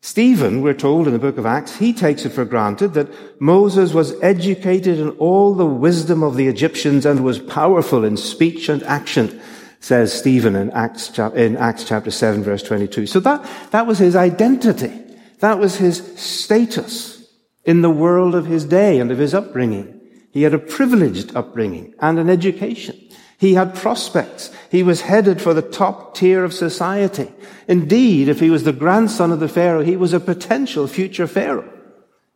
Stephen, 0.00 0.62
we're 0.62 0.74
told 0.74 1.06
in 1.06 1.12
the 1.12 1.18
book 1.18 1.36
of 1.38 1.44
Acts, 1.44 1.76
he 1.76 1.92
takes 1.92 2.24
it 2.24 2.30
for 2.30 2.44
granted 2.44 2.94
that 2.94 3.10
Moses 3.40 3.92
was 3.92 4.14
educated 4.22 4.98
in 4.98 5.10
all 5.18 5.54
the 5.54 5.66
wisdom 5.66 6.22
of 6.22 6.36
the 6.36 6.46
Egyptians 6.46 7.04
and 7.04 7.24
was 7.24 7.38
powerful 7.38 8.04
in 8.04 8.16
speech 8.16 8.68
and 8.68 8.82
action, 8.84 9.40
says 9.80 10.12
Stephen 10.12 10.56
in 10.56 10.70
Acts, 10.70 11.18
in 11.34 11.56
Acts 11.56 11.84
chapter 11.84 12.10
7 12.10 12.42
verse 12.42 12.62
22. 12.62 13.06
So 13.06 13.20
that, 13.20 13.46
that 13.72 13.86
was 13.86 13.98
his 13.98 14.16
identity. 14.16 14.92
That 15.40 15.58
was 15.58 15.76
his 15.76 15.98
status 16.18 17.26
in 17.64 17.82
the 17.82 17.90
world 17.90 18.34
of 18.34 18.46
his 18.46 18.64
day 18.64 18.98
and 18.98 19.10
of 19.10 19.18
his 19.18 19.34
upbringing. 19.34 20.00
He 20.32 20.42
had 20.42 20.54
a 20.54 20.58
privileged 20.58 21.36
upbringing 21.36 21.94
and 22.00 22.18
an 22.18 22.30
education. 22.30 23.07
He 23.38 23.54
had 23.54 23.74
prospects. 23.74 24.50
He 24.68 24.82
was 24.82 25.02
headed 25.02 25.40
for 25.40 25.54
the 25.54 25.62
top 25.62 26.16
tier 26.16 26.42
of 26.42 26.52
society. 26.52 27.30
Indeed, 27.68 28.28
if 28.28 28.40
he 28.40 28.50
was 28.50 28.64
the 28.64 28.72
grandson 28.72 29.30
of 29.30 29.38
the 29.38 29.48
Pharaoh, 29.48 29.84
he 29.84 29.96
was 29.96 30.12
a 30.12 30.20
potential 30.20 30.88
future 30.88 31.28
Pharaoh. 31.28 31.72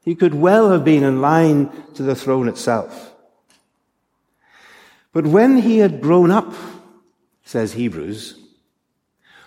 He 0.05 0.15
could 0.15 0.35
well 0.35 0.71
have 0.71 0.85
been 0.85 1.03
in 1.03 1.21
line 1.21 1.71
to 1.95 2.05
the 2.05 2.15
throne 2.15 2.49
itself. 2.49 3.13
But 5.13 5.27
when 5.27 5.59
he 5.59 5.79
had 5.79 6.01
grown 6.01 6.31
up, 6.31 6.55
says 7.45 7.73
Hebrews, 7.73 8.39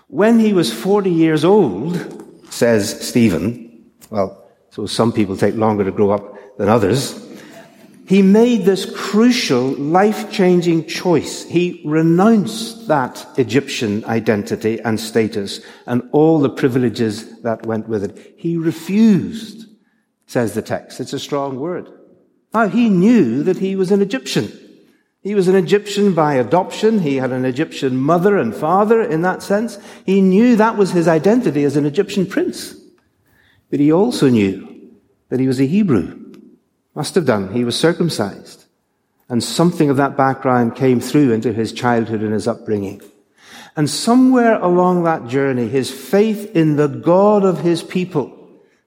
when 0.08 0.40
he 0.40 0.54
was 0.54 0.74
40 0.74 1.10
years 1.10 1.44
old, 1.46 2.52
says 2.52 3.08
Stephen, 3.08 3.86
well, 4.10 4.46
so 4.70 4.86
some 4.86 5.12
people 5.12 5.38
take 5.38 5.56
longer 5.56 5.86
to 5.86 5.92
grow 5.92 6.12
up 6.12 6.58
than 6.58 6.70
others, 6.70 7.25
he 8.08 8.22
made 8.22 8.66
this 8.66 8.86
crucial, 8.86 9.70
life-changing 9.72 10.86
choice. 10.86 11.44
He 11.44 11.82
renounced 11.86 12.88
that 12.88 13.26
Egyptian 13.38 14.06
identity 14.06 14.80
and 14.80 15.00
status 15.00 15.60
and 15.88 16.08
all 16.12 16.40
the 16.40 16.50
privileges 16.50 17.42
that 17.42 17.66
went 17.66 17.88
with 17.88 18.04
it. 18.04 18.36
He 18.38 18.58
refused, 18.58 19.68
says 20.28 20.54
the 20.54 20.62
text. 20.62 21.00
It's 21.00 21.14
a 21.14 21.20
strong 21.20 21.60
word. 21.60 21.90
Now, 22.54 22.68
he 22.68 22.90
knew 22.90 23.44
that 23.44 23.58
he 23.58 23.76
was 23.76 23.92
an 23.92 24.02
Egyptian. 24.02 24.52
He 25.22 25.34
was 25.34 25.48
an 25.48 25.56
Egyptian 25.56 26.14
by 26.14 26.36
adoption. 26.36 27.00
He 27.00 27.16
had 27.16 27.32
an 27.32 27.46
Egyptian 27.46 27.98
mother 27.98 28.38
and 28.38 28.56
father 28.56 29.02
in 29.02 29.24
that 29.24 29.42
sense. 29.42 29.80
He 30.06 30.22
knew 30.22 30.56
that 30.56 30.78
was 30.78 30.92
his 30.92 31.08
identity 31.08 31.64
as 31.64 31.76
an 31.76 31.88
Egyptian 31.88 32.28
prince. 32.28 32.76
But 33.72 33.80
he 33.80 33.92
also 33.92 34.30
knew 34.30 34.92
that 35.30 35.40
he 35.40 35.48
was 35.48 35.60
a 35.60 35.66
Hebrew. 35.66 36.25
Must 36.96 37.14
have 37.16 37.26
done. 37.26 37.54
He 37.54 37.66
was 37.66 37.78
circumcised. 37.78 38.66
And 39.28 39.44
something 39.44 39.90
of 39.90 39.98
that 39.98 40.16
background 40.16 40.76
came 40.76 41.00
through 41.00 41.34
into 41.34 41.52
his 41.52 41.74
childhood 41.74 42.22
and 42.22 42.34
his 42.34 42.48
upbringing. 42.48 43.02
And 43.76 43.90
somewhere 43.90 44.56
along 44.56 45.04
that 45.04 45.28
journey, 45.28 45.68
his 45.68 45.92
faith 45.92 46.56
in 46.56 46.78
the 46.78 46.88
God 46.88 47.44
of 47.44 47.60
his 47.60 47.84
people, 47.84 48.32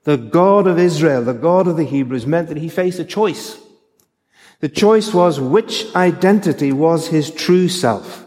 the 0.05 0.17
God 0.17 0.65
of 0.65 0.79
Israel, 0.79 1.23
the 1.23 1.33
God 1.33 1.67
of 1.67 1.77
the 1.77 1.83
Hebrews, 1.83 2.25
meant 2.25 2.47
that 2.47 2.57
he 2.57 2.69
faced 2.69 2.99
a 2.99 3.05
choice. 3.05 3.59
The 4.61 4.69
choice 4.69 5.13
was 5.13 5.39
which 5.39 5.93
identity 5.95 6.71
was 6.71 7.07
his 7.07 7.29
true 7.29 7.69
self 7.69 8.25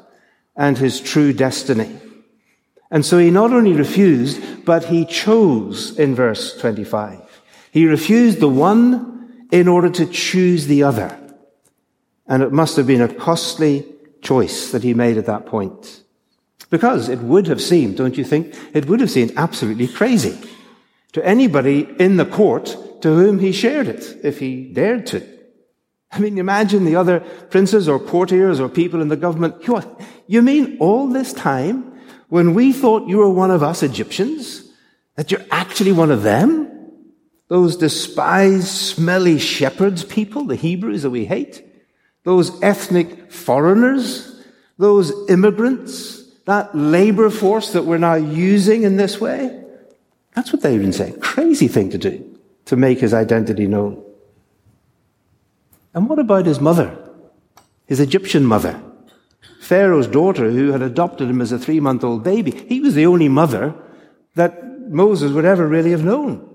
and 0.54 0.78
his 0.78 1.00
true 1.00 1.32
destiny. 1.32 1.98
And 2.90 3.04
so 3.04 3.18
he 3.18 3.30
not 3.30 3.52
only 3.52 3.72
refused, 3.72 4.64
but 4.64 4.84
he 4.84 5.06
chose 5.06 5.98
in 5.98 6.14
verse 6.14 6.56
25. 6.58 7.42
He 7.72 7.86
refused 7.86 8.38
the 8.38 8.48
one 8.48 9.11
in 9.52 9.68
order 9.68 9.90
to 9.90 10.06
choose 10.06 10.66
the 10.66 10.82
other. 10.82 11.16
And 12.26 12.42
it 12.42 12.50
must 12.50 12.76
have 12.76 12.86
been 12.88 13.02
a 13.02 13.14
costly 13.14 13.86
choice 14.22 14.72
that 14.72 14.82
he 14.82 14.94
made 14.94 15.18
at 15.18 15.26
that 15.26 15.46
point. 15.46 16.02
Because 16.70 17.08
it 17.08 17.18
would 17.18 17.46
have 17.48 17.60
seemed, 17.60 17.98
don't 17.98 18.16
you 18.16 18.24
think, 18.24 18.56
it 18.72 18.86
would 18.86 19.00
have 19.00 19.10
seemed 19.10 19.32
absolutely 19.36 19.86
crazy 19.86 20.38
to 21.12 21.24
anybody 21.24 21.86
in 21.98 22.16
the 22.16 22.24
court 22.24 22.76
to 23.02 23.14
whom 23.14 23.38
he 23.38 23.52
shared 23.52 23.88
it, 23.88 24.18
if 24.24 24.38
he 24.38 24.72
dared 24.72 25.06
to. 25.08 25.22
I 26.10 26.18
mean, 26.18 26.38
imagine 26.38 26.84
the 26.84 26.96
other 26.96 27.20
princes 27.50 27.88
or 27.88 27.98
courtiers 27.98 28.58
or 28.58 28.68
people 28.68 29.02
in 29.02 29.08
the 29.08 29.16
government. 29.16 29.56
You 30.26 30.40
mean 30.40 30.78
all 30.80 31.08
this 31.08 31.34
time, 31.34 32.00
when 32.28 32.54
we 32.54 32.72
thought 32.72 33.08
you 33.08 33.18
were 33.18 33.28
one 33.28 33.50
of 33.50 33.62
us 33.62 33.82
Egyptians, 33.82 34.64
that 35.16 35.30
you're 35.30 35.44
actually 35.50 35.92
one 35.92 36.10
of 36.10 36.22
them? 36.22 36.71
Those 37.52 37.76
despised, 37.76 38.66
smelly 38.66 39.38
shepherds 39.38 40.04
people, 40.04 40.46
the 40.46 40.56
Hebrews 40.56 41.02
that 41.02 41.10
we 41.10 41.26
hate, 41.26 41.62
those 42.24 42.62
ethnic 42.62 43.30
foreigners, 43.30 44.42
those 44.78 45.12
immigrants, 45.28 46.24
that 46.46 46.74
labor 46.74 47.28
force 47.28 47.74
that 47.74 47.84
we're 47.84 47.98
now 47.98 48.14
using 48.14 48.84
in 48.84 48.96
this 48.96 49.20
way. 49.20 49.62
That's 50.34 50.50
what 50.50 50.62
they've 50.62 50.80
been 50.80 50.94
saying. 50.94 51.20
Crazy 51.20 51.68
thing 51.68 51.90
to 51.90 51.98
do, 51.98 52.38
to 52.64 52.76
make 52.76 53.00
his 53.00 53.12
identity 53.12 53.66
known. 53.66 54.02
And 55.92 56.08
what 56.08 56.18
about 56.18 56.46
his 56.46 56.58
mother? 56.58 56.96
His 57.84 58.00
Egyptian 58.00 58.46
mother? 58.46 58.80
Pharaoh's 59.60 60.06
daughter 60.06 60.50
who 60.50 60.72
had 60.72 60.80
adopted 60.80 61.28
him 61.28 61.42
as 61.42 61.52
a 61.52 61.58
three 61.58 61.80
month 61.80 62.02
old 62.02 62.24
baby. 62.24 62.52
He 62.52 62.80
was 62.80 62.94
the 62.94 63.04
only 63.04 63.28
mother 63.28 63.74
that 64.36 64.88
Moses 64.88 65.32
would 65.32 65.44
ever 65.44 65.68
really 65.68 65.90
have 65.90 66.02
known. 66.02 66.48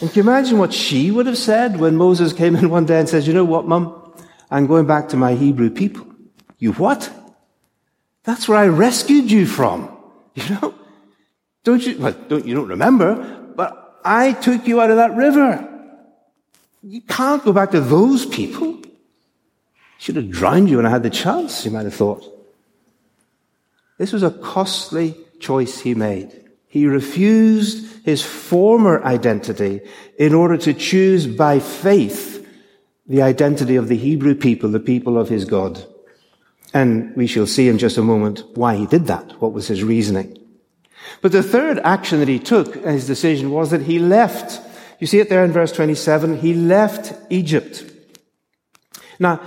And 0.00 0.10
can 0.10 0.24
you 0.24 0.30
imagine 0.30 0.58
what 0.58 0.72
she 0.72 1.10
would 1.10 1.26
have 1.26 1.38
said 1.38 1.78
when 1.78 1.96
Moses 1.96 2.32
came 2.32 2.56
in 2.56 2.68
one 2.68 2.84
day 2.84 2.98
and 2.98 3.08
says, 3.08 3.26
you 3.26 3.32
know 3.32 3.44
what, 3.44 3.66
mum? 3.66 4.12
I'm 4.50 4.66
going 4.66 4.86
back 4.86 5.08
to 5.10 5.16
my 5.16 5.34
Hebrew 5.34 5.70
people. 5.70 6.06
You 6.58 6.72
what? 6.72 7.10
That's 8.24 8.48
where 8.48 8.58
I 8.58 8.66
rescued 8.66 9.30
you 9.30 9.46
from. 9.46 9.90
You 10.34 10.48
know? 10.50 10.74
Don't 11.62 11.86
you, 11.86 11.96
well, 11.96 12.12
don't, 12.28 12.44
you 12.44 12.56
don't 12.56 12.66
remember, 12.66 13.14
but 13.56 14.00
I 14.04 14.32
took 14.32 14.66
you 14.66 14.80
out 14.80 14.90
of 14.90 14.96
that 14.96 15.14
river. 15.14 15.70
You 16.82 17.00
can't 17.00 17.42
go 17.44 17.52
back 17.52 17.70
to 17.70 17.80
those 17.80 18.26
people. 18.26 18.82
Should 19.98 20.16
have 20.16 20.28
drowned 20.28 20.68
you 20.68 20.76
when 20.76 20.86
I 20.86 20.90
had 20.90 21.04
the 21.04 21.10
chance, 21.10 21.64
you 21.64 21.70
might 21.70 21.84
have 21.84 21.94
thought. 21.94 22.22
This 23.96 24.12
was 24.12 24.22
a 24.22 24.30
costly 24.30 25.16
choice 25.38 25.78
he 25.78 25.94
made. 25.94 26.43
He 26.74 26.88
refused 26.88 28.04
his 28.04 28.20
former 28.20 29.00
identity 29.04 29.80
in 30.18 30.34
order 30.34 30.56
to 30.56 30.74
choose 30.74 31.24
by 31.24 31.60
faith 31.60 32.44
the 33.06 33.22
identity 33.22 33.76
of 33.76 33.86
the 33.86 33.96
Hebrew 33.96 34.34
people, 34.34 34.68
the 34.68 34.80
people 34.80 35.16
of 35.16 35.28
his 35.28 35.44
God. 35.44 35.86
And 36.72 37.14
we 37.14 37.28
shall 37.28 37.46
see 37.46 37.68
in 37.68 37.78
just 37.78 37.96
a 37.96 38.02
moment 38.02 38.42
why 38.54 38.74
he 38.74 38.86
did 38.86 39.06
that, 39.06 39.40
what 39.40 39.52
was 39.52 39.68
his 39.68 39.84
reasoning. 39.84 40.36
But 41.22 41.30
the 41.30 41.44
third 41.44 41.78
action 41.84 42.18
that 42.18 42.26
he 42.26 42.40
took, 42.40 42.74
his 42.74 43.06
decision, 43.06 43.52
was 43.52 43.70
that 43.70 43.82
he 43.82 44.00
left. 44.00 44.60
You 44.98 45.06
see 45.06 45.20
it 45.20 45.28
there 45.28 45.44
in 45.44 45.52
verse 45.52 45.70
27. 45.70 46.38
He 46.38 46.54
left 46.54 47.12
Egypt. 47.30 47.84
Now, 49.20 49.40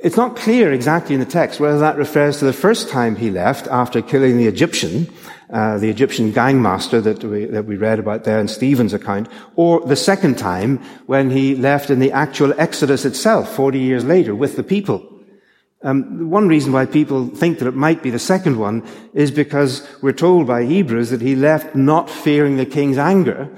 it's 0.00 0.18
not 0.18 0.36
clear 0.36 0.70
exactly 0.70 1.14
in 1.14 1.20
the 1.20 1.26
text 1.26 1.60
whether 1.60 1.78
that 1.78 1.96
refers 1.96 2.40
to 2.40 2.44
the 2.44 2.52
first 2.52 2.90
time 2.90 3.16
he 3.16 3.30
left 3.30 3.66
after 3.68 4.02
killing 4.02 4.36
the 4.36 4.46
Egyptian, 4.46 5.10
uh, 5.50 5.78
the 5.78 5.88
Egyptian 5.90 6.32
gangmaster 6.32 7.02
that 7.02 7.24
we, 7.24 7.46
that 7.46 7.64
we 7.64 7.76
read 7.76 7.98
about 7.98 8.24
there 8.24 8.38
in 8.38 8.48
Stephen's 8.48 8.92
account, 8.92 9.28
or 9.56 9.80
the 9.80 9.96
second 9.96 10.38
time 10.38 10.78
when 11.06 11.30
he 11.30 11.54
left 11.54 11.90
in 11.90 11.98
the 11.98 12.12
actual 12.12 12.52
Exodus 12.58 13.04
itself, 13.04 13.54
40 13.54 13.78
years 13.78 14.04
later, 14.04 14.34
with 14.34 14.56
the 14.56 14.62
people. 14.62 15.04
Um, 15.82 16.28
one 16.28 16.48
reason 16.48 16.72
why 16.72 16.86
people 16.86 17.28
think 17.28 17.60
that 17.60 17.68
it 17.68 17.74
might 17.74 18.02
be 18.02 18.10
the 18.10 18.18
second 18.18 18.58
one 18.58 18.86
is 19.14 19.30
because 19.30 19.86
we're 20.02 20.12
told 20.12 20.46
by 20.46 20.64
Hebrews 20.64 21.10
that 21.10 21.20
he 21.20 21.36
left 21.36 21.76
not 21.76 22.10
fearing 22.10 22.56
the 22.56 22.66
king's 22.66 22.98
anger, 22.98 23.48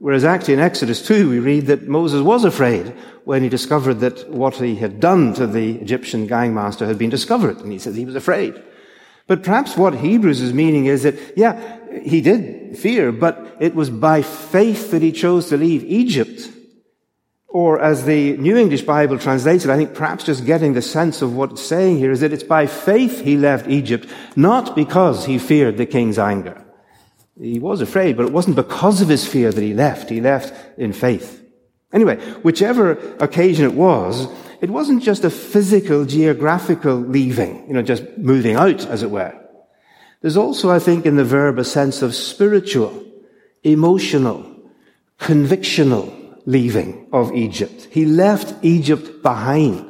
Whereas 0.00 0.24
actually 0.24 0.54
in 0.54 0.60
Exodus 0.60 1.06
2, 1.06 1.28
we 1.28 1.40
read 1.40 1.66
that 1.66 1.86
Moses 1.86 2.22
was 2.22 2.44
afraid 2.44 2.88
when 3.24 3.42
he 3.42 3.50
discovered 3.50 4.00
that 4.00 4.30
what 4.30 4.54
he 4.54 4.76
had 4.76 4.98
done 4.98 5.34
to 5.34 5.46
the 5.46 5.72
Egyptian 5.76 6.26
gangmaster 6.26 6.86
had 6.86 6.96
been 6.96 7.10
discovered. 7.10 7.58
And 7.58 7.70
he 7.70 7.78
says 7.78 7.96
he 7.96 8.06
was 8.06 8.14
afraid. 8.14 8.62
But 9.30 9.44
perhaps 9.44 9.76
what 9.76 9.94
Hebrews 9.94 10.40
is 10.40 10.52
meaning 10.52 10.86
is 10.86 11.04
that, 11.04 11.14
yeah, 11.36 11.78
he 12.02 12.20
did 12.20 12.76
fear, 12.76 13.12
but 13.12 13.58
it 13.60 13.76
was 13.76 13.88
by 13.88 14.22
faith 14.22 14.90
that 14.90 15.02
he 15.02 15.12
chose 15.12 15.50
to 15.50 15.56
leave 15.56 15.84
Egypt. 15.84 16.50
Or 17.46 17.80
as 17.80 18.06
the 18.06 18.36
New 18.38 18.56
English 18.56 18.82
Bible 18.82 19.20
translates 19.20 19.64
it, 19.64 19.70
I 19.70 19.76
think 19.76 19.94
perhaps 19.94 20.24
just 20.24 20.46
getting 20.46 20.72
the 20.72 20.82
sense 20.82 21.22
of 21.22 21.36
what 21.36 21.52
it's 21.52 21.62
saying 21.62 21.98
here 21.98 22.10
is 22.10 22.22
that 22.22 22.32
it's 22.32 22.42
by 22.42 22.66
faith 22.66 23.20
he 23.20 23.36
left 23.36 23.68
Egypt, 23.68 24.08
not 24.34 24.74
because 24.74 25.26
he 25.26 25.38
feared 25.38 25.76
the 25.76 25.86
king's 25.86 26.18
anger. 26.18 26.64
He 27.40 27.60
was 27.60 27.80
afraid, 27.80 28.16
but 28.16 28.26
it 28.26 28.32
wasn't 28.32 28.56
because 28.56 29.00
of 29.00 29.08
his 29.08 29.24
fear 29.24 29.52
that 29.52 29.62
he 29.62 29.74
left. 29.74 30.10
He 30.10 30.20
left 30.20 30.52
in 30.76 30.92
faith. 30.92 31.40
Anyway, 31.92 32.16
whichever 32.42 32.92
occasion 33.18 33.64
it 33.64 33.74
was, 33.74 34.28
it 34.60 34.70
wasn't 34.70 35.02
just 35.02 35.24
a 35.24 35.30
physical, 35.30 36.04
geographical 36.04 36.94
leaving, 36.94 37.66
you 37.66 37.74
know, 37.74 37.82
just 37.82 38.04
moving 38.18 38.56
out, 38.56 38.86
as 38.86 39.02
it 39.02 39.10
were. 39.10 39.36
There's 40.20 40.36
also, 40.36 40.70
I 40.70 40.78
think, 40.78 41.06
in 41.06 41.16
the 41.16 41.24
verb 41.24 41.58
a 41.58 41.64
sense 41.64 42.02
of 42.02 42.14
spiritual, 42.14 43.04
emotional, 43.62 44.44
convictional 45.18 46.38
leaving 46.46 47.08
of 47.12 47.32
Egypt. 47.32 47.88
He 47.90 48.04
left 48.04 48.54
Egypt 48.62 49.22
behind. 49.22 49.86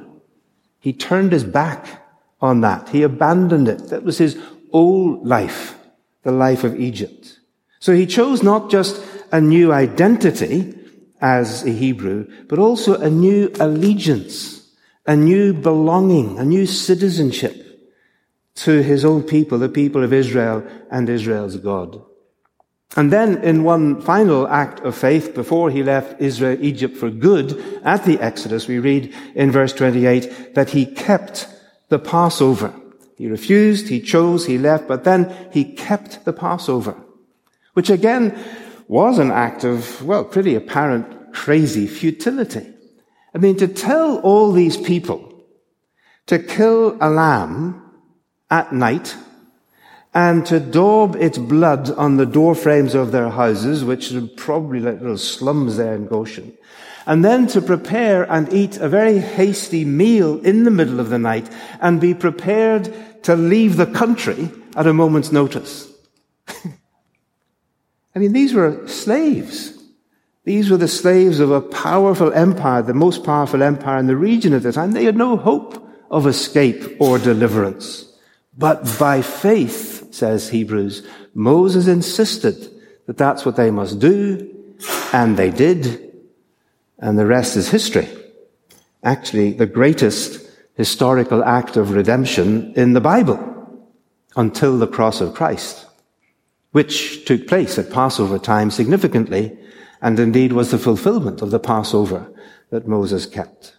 He 0.78 0.92
turned 0.92 1.32
his 1.32 1.44
back 1.44 1.86
on 2.40 2.60
that. 2.62 2.88
He 2.88 3.02
abandoned 3.02 3.68
it. 3.68 3.88
That 3.88 4.04
was 4.04 4.18
his 4.18 4.38
old 4.72 5.26
life, 5.26 5.76
the 6.22 6.32
life 6.32 6.64
of 6.64 6.78
Egypt. 6.78 7.40
So 7.80 7.94
he 7.94 8.06
chose 8.06 8.42
not 8.42 8.70
just 8.70 9.02
a 9.32 9.40
new 9.40 9.72
identity 9.72 10.78
as 11.20 11.64
a 11.64 11.70
Hebrew, 11.70 12.26
but 12.48 12.58
also 12.58 12.98
a 13.00 13.10
new 13.10 13.50
allegiance, 13.60 14.68
a 15.06 15.16
new 15.16 15.52
belonging, 15.52 16.38
a 16.38 16.44
new 16.44 16.66
citizenship 16.66 17.66
to 18.56 18.82
his 18.82 19.04
own 19.04 19.22
people, 19.22 19.58
the 19.58 19.68
people 19.68 20.02
of 20.04 20.12
Israel 20.12 20.66
and 20.90 21.08
Israel's 21.08 21.56
God. 21.56 22.02
And 22.96 23.12
then 23.12 23.42
in 23.44 23.62
one 23.62 24.00
final 24.00 24.48
act 24.48 24.80
of 24.80 24.96
faith, 24.96 25.34
before 25.34 25.70
he 25.70 25.82
left 25.82 26.20
Israel, 26.20 26.58
Egypt 26.60 26.96
for 26.96 27.08
good, 27.08 27.80
at 27.84 28.04
the 28.04 28.18
Exodus, 28.20 28.66
we 28.66 28.80
read 28.80 29.14
in 29.34 29.52
verse 29.52 29.72
28 29.72 30.54
that 30.54 30.70
he 30.70 30.86
kept 30.86 31.46
the 31.88 32.00
Passover. 32.00 32.74
He 33.16 33.28
refused, 33.28 33.88
he 33.88 34.00
chose, 34.00 34.46
he 34.46 34.58
left, 34.58 34.88
but 34.88 35.04
then 35.04 35.32
he 35.52 35.64
kept 35.64 36.24
the 36.24 36.32
Passover, 36.32 36.96
which 37.74 37.90
again 37.90 38.36
was 38.90 39.20
an 39.20 39.30
act 39.30 39.62
of, 39.62 40.04
well, 40.04 40.24
pretty 40.24 40.56
apparent 40.56 41.32
crazy 41.32 41.86
futility. 41.86 42.66
I 43.32 43.38
mean, 43.38 43.56
to 43.58 43.68
tell 43.68 44.18
all 44.18 44.50
these 44.50 44.76
people 44.76 45.32
to 46.26 46.40
kill 46.40 46.98
a 47.00 47.08
lamb 47.08 47.80
at 48.50 48.72
night 48.72 49.14
and 50.12 50.44
to 50.46 50.58
daub 50.58 51.14
its 51.14 51.38
blood 51.38 51.92
on 51.92 52.16
the 52.16 52.26
door 52.26 52.56
frames 52.56 52.96
of 52.96 53.12
their 53.12 53.28
houses, 53.28 53.84
which 53.84 54.10
are 54.10 54.26
probably 54.36 54.80
like 54.80 55.00
little 55.00 55.16
slums 55.16 55.76
there 55.76 55.94
in 55.94 56.08
Goshen, 56.08 56.52
and 57.06 57.24
then 57.24 57.46
to 57.46 57.62
prepare 57.62 58.24
and 58.24 58.52
eat 58.52 58.76
a 58.78 58.88
very 58.88 59.20
hasty 59.20 59.84
meal 59.84 60.40
in 60.40 60.64
the 60.64 60.70
middle 60.72 60.98
of 60.98 61.10
the 61.10 61.18
night 61.18 61.48
and 61.80 62.00
be 62.00 62.12
prepared 62.12 62.92
to 63.22 63.36
leave 63.36 63.76
the 63.76 63.86
country 63.86 64.50
at 64.74 64.88
a 64.88 64.92
moment's 64.92 65.30
notice. 65.30 65.92
I 68.14 68.18
mean, 68.18 68.32
these 68.32 68.54
were 68.54 68.86
slaves. 68.88 69.76
These 70.44 70.70
were 70.70 70.76
the 70.76 70.88
slaves 70.88 71.38
of 71.38 71.50
a 71.50 71.60
powerful 71.60 72.32
empire, 72.32 72.82
the 72.82 72.94
most 72.94 73.24
powerful 73.24 73.62
empire 73.62 73.98
in 73.98 74.06
the 74.06 74.16
region 74.16 74.52
at 74.52 74.62
the 74.62 74.72
time. 74.72 74.92
They 74.92 75.04
had 75.04 75.16
no 75.16 75.36
hope 75.36 75.86
of 76.10 76.26
escape 76.26 77.00
or 77.00 77.18
deliverance. 77.18 78.06
But 78.56 78.98
by 78.98 79.22
faith, 79.22 80.12
says 80.12 80.48
Hebrews, 80.48 81.06
Moses 81.34 81.86
insisted 81.86 82.56
that 83.06 83.16
that's 83.16 83.46
what 83.46 83.56
they 83.56 83.70
must 83.70 83.98
do, 83.98 84.54
and 85.12 85.36
they 85.36 85.50
did, 85.50 86.12
and 86.98 87.18
the 87.18 87.26
rest 87.26 87.56
is 87.56 87.70
history. 87.70 88.08
Actually, 89.02 89.52
the 89.52 89.66
greatest 89.66 90.46
historical 90.74 91.44
act 91.44 91.76
of 91.76 91.92
redemption 91.92 92.72
in 92.74 92.92
the 92.92 93.00
Bible 93.00 93.38
until 94.36 94.78
the 94.78 94.86
cross 94.86 95.20
of 95.20 95.34
Christ, 95.34 95.86
which 96.72 97.24
took 97.24 97.46
place 97.46 97.78
at 97.78 97.90
Passover 97.90 98.38
time 98.38 98.70
significantly 98.70 99.56
and 100.02 100.18
indeed 100.18 100.52
was 100.52 100.70
the 100.70 100.78
fulfillment 100.78 101.42
of 101.42 101.50
the 101.50 101.58
Passover 101.58 102.32
that 102.70 102.86
Moses 102.86 103.26
kept. 103.26 103.76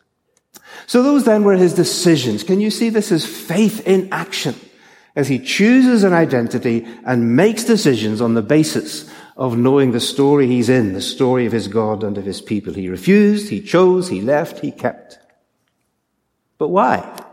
So 0.85 1.01
those 1.01 1.23
then 1.23 1.43
were 1.43 1.55
his 1.55 1.73
decisions. 1.73 2.43
Can 2.43 2.59
you 2.59 2.69
see 2.69 2.89
this 2.89 3.11
as 3.11 3.25
faith 3.25 3.85
in 3.87 4.11
action? 4.11 4.55
As 5.15 5.27
he 5.27 5.39
chooses 5.39 6.03
an 6.03 6.13
identity 6.13 6.87
and 7.05 7.35
makes 7.35 7.63
decisions 7.63 8.21
on 8.21 8.33
the 8.33 8.41
basis 8.41 9.09
of 9.35 9.57
knowing 9.57 9.91
the 9.91 9.99
story 9.99 10.47
he's 10.47 10.69
in, 10.69 10.93
the 10.93 11.01
story 11.01 11.45
of 11.45 11.51
his 11.51 11.67
God 11.67 12.03
and 12.03 12.17
of 12.17 12.25
his 12.25 12.41
people. 12.41 12.73
He 12.73 12.89
refused, 12.89 13.49
he 13.49 13.61
chose, 13.61 14.09
he 14.09 14.21
left, 14.21 14.59
he 14.59 14.71
kept. 14.71 15.19
But 16.57 16.69
why? 16.69 17.25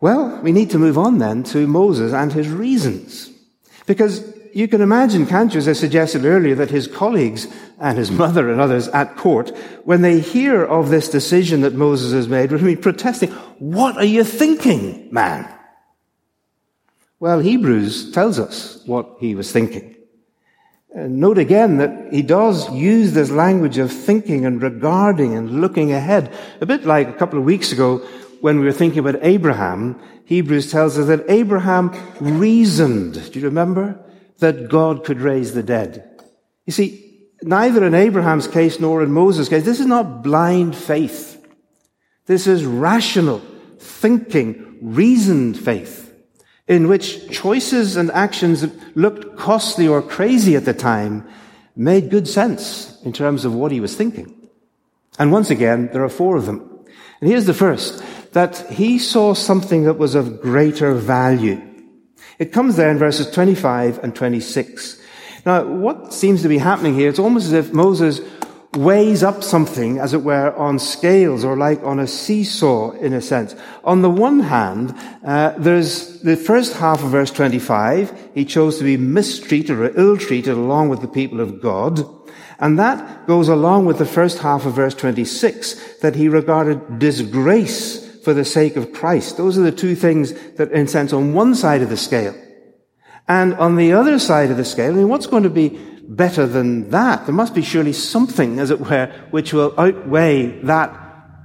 Well, 0.00 0.40
we 0.42 0.52
need 0.52 0.70
to 0.70 0.78
move 0.78 0.98
on 0.98 1.18
then 1.18 1.42
to 1.44 1.66
Moses 1.66 2.12
and 2.12 2.32
his 2.32 2.48
reasons. 2.48 3.30
Because 3.88 4.34
you 4.52 4.68
can 4.68 4.82
imagine, 4.82 5.26
can't 5.26 5.52
you, 5.52 5.58
as 5.58 5.66
I 5.66 5.72
suggested 5.72 6.26
earlier, 6.26 6.54
that 6.56 6.70
his 6.70 6.86
colleagues 6.86 7.48
and 7.80 7.96
his 7.96 8.10
mother 8.10 8.50
and 8.50 8.60
others 8.60 8.86
at 8.88 9.16
court, 9.16 9.56
when 9.84 10.02
they 10.02 10.20
hear 10.20 10.62
of 10.62 10.90
this 10.90 11.08
decision 11.08 11.62
that 11.62 11.72
Moses 11.72 12.12
has 12.12 12.28
made, 12.28 12.52
would 12.52 12.62
be 12.62 12.76
protesting, 12.76 13.30
what 13.58 13.96
are 13.96 14.04
you 14.04 14.24
thinking, 14.24 15.08
man? 15.10 15.48
Well, 17.18 17.40
Hebrews 17.40 18.12
tells 18.12 18.38
us 18.38 18.82
what 18.84 19.16
he 19.20 19.34
was 19.34 19.50
thinking. 19.50 19.96
And 20.94 21.18
note 21.18 21.38
again 21.38 21.78
that 21.78 22.12
he 22.12 22.20
does 22.20 22.70
use 22.70 23.14
this 23.14 23.30
language 23.30 23.78
of 23.78 23.90
thinking 23.90 24.44
and 24.44 24.60
regarding 24.60 25.34
and 25.34 25.62
looking 25.62 25.92
ahead. 25.92 26.30
A 26.60 26.66
bit 26.66 26.84
like 26.84 27.08
a 27.08 27.14
couple 27.14 27.38
of 27.38 27.44
weeks 27.46 27.72
ago 27.72 28.06
when 28.40 28.60
we 28.60 28.66
were 28.66 28.72
thinking 28.72 29.00
about 29.00 29.22
Abraham, 29.22 30.00
Hebrews 30.24 30.70
tells 30.70 30.98
us 30.98 31.06
that 31.06 31.28
Abraham 31.28 31.90
reasoned. 32.20 33.32
Do 33.32 33.38
you 33.38 33.46
remember? 33.46 33.98
That 34.38 34.68
God 34.68 35.04
could 35.04 35.20
raise 35.20 35.54
the 35.54 35.62
dead. 35.62 36.22
You 36.66 36.72
see, 36.72 37.28
neither 37.42 37.84
in 37.84 37.94
Abraham's 37.94 38.46
case 38.46 38.78
nor 38.78 39.02
in 39.02 39.10
Moses' 39.10 39.48
case, 39.48 39.64
this 39.64 39.80
is 39.80 39.86
not 39.86 40.22
blind 40.22 40.76
faith. 40.76 41.34
This 42.26 42.46
is 42.46 42.64
rational, 42.64 43.40
thinking, 43.78 44.78
reasoned 44.80 45.58
faith 45.58 46.08
in 46.68 46.86
which 46.86 47.30
choices 47.30 47.96
and 47.96 48.10
actions 48.10 48.60
that 48.60 48.96
looked 48.96 49.36
costly 49.36 49.88
or 49.88 50.02
crazy 50.02 50.54
at 50.54 50.66
the 50.66 50.74
time 50.74 51.26
made 51.74 52.10
good 52.10 52.28
sense 52.28 53.00
in 53.04 53.12
terms 53.12 53.44
of 53.44 53.54
what 53.54 53.72
he 53.72 53.80
was 53.80 53.96
thinking. 53.96 54.34
And 55.18 55.32
once 55.32 55.50
again, 55.50 55.88
there 55.92 56.04
are 56.04 56.10
four 56.10 56.36
of 56.36 56.46
them. 56.46 56.84
And 57.20 57.30
here's 57.30 57.46
the 57.46 57.54
first, 57.54 58.04
that 58.38 58.70
he 58.70 59.00
saw 59.00 59.34
something 59.34 59.82
that 59.82 59.98
was 59.98 60.14
of 60.14 60.40
greater 60.40 60.94
value. 60.94 61.60
It 62.38 62.52
comes 62.52 62.76
there 62.76 62.88
in 62.88 62.96
verses 62.96 63.28
25 63.32 63.98
and 64.04 64.14
26. 64.14 65.02
Now, 65.44 65.64
what 65.64 66.14
seems 66.14 66.42
to 66.42 66.48
be 66.48 66.58
happening 66.58 66.94
here, 66.94 67.08
it's 67.08 67.18
almost 67.18 67.46
as 67.46 67.52
if 67.52 67.72
Moses 67.72 68.20
weighs 68.74 69.24
up 69.24 69.42
something, 69.42 69.98
as 69.98 70.14
it 70.14 70.22
were, 70.22 70.54
on 70.54 70.78
scales 70.78 71.44
or 71.44 71.56
like 71.56 71.82
on 71.82 71.98
a 71.98 72.06
seesaw, 72.06 72.92
in 72.92 73.12
a 73.12 73.20
sense. 73.20 73.56
On 73.82 74.02
the 74.02 74.10
one 74.10 74.38
hand, 74.38 74.94
uh, 75.24 75.54
there's 75.58 76.20
the 76.20 76.36
first 76.36 76.76
half 76.76 77.02
of 77.02 77.10
verse 77.10 77.32
25. 77.32 78.30
He 78.34 78.44
chose 78.44 78.78
to 78.78 78.84
be 78.84 78.96
mistreated 78.96 79.76
or 79.76 79.98
ill-treated 79.98 80.54
along 80.54 80.90
with 80.90 81.00
the 81.00 81.08
people 81.08 81.40
of 81.40 81.60
God. 81.60 82.06
And 82.60 82.78
that 82.78 83.26
goes 83.26 83.48
along 83.48 83.86
with 83.86 83.98
the 83.98 84.06
first 84.06 84.38
half 84.38 84.64
of 84.64 84.74
verse 84.74 84.94
26, 84.94 85.96
that 86.02 86.14
he 86.14 86.28
regarded 86.28 87.00
disgrace 87.00 88.07
for 88.24 88.34
the 88.34 88.44
sake 88.44 88.76
of 88.76 88.92
Christ. 88.92 89.36
Those 89.36 89.58
are 89.58 89.62
the 89.62 89.72
two 89.72 89.94
things 89.94 90.32
that, 90.54 90.72
in 90.72 90.88
sense, 90.88 91.12
on 91.12 91.34
one 91.34 91.54
side 91.54 91.82
of 91.82 91.88
the 91.88 91.96
scale. 91.96 92.34
And 93.26 93.54
on 93.54 93.76
the 93.76 93.92
other 93.92 94.18
side 94.18 94.50
of 94.50 94.56
the 94.56 94.64
scale, 94.64 94.92
I 94.92 94.96
mean, 94.96 95.08
what's 95.08 95.26
going 95.26 95.42
to 95.42 95.50
be 95.50 95.78
better 96.08 96.46
than 96.46 96.90
that. 96.90 97.26
There 97.26 97.34
must 97.34 97.54
be 97.54 97.62
surely 97.62 97.92
something, 97.92 98.58
as 98.58 98.70
it 98.70 98.80
were, 98.80 99.12
which 99.30 99.52
will 99.52 99.74
outweigh 99.78 100.60
that 100.62 100.98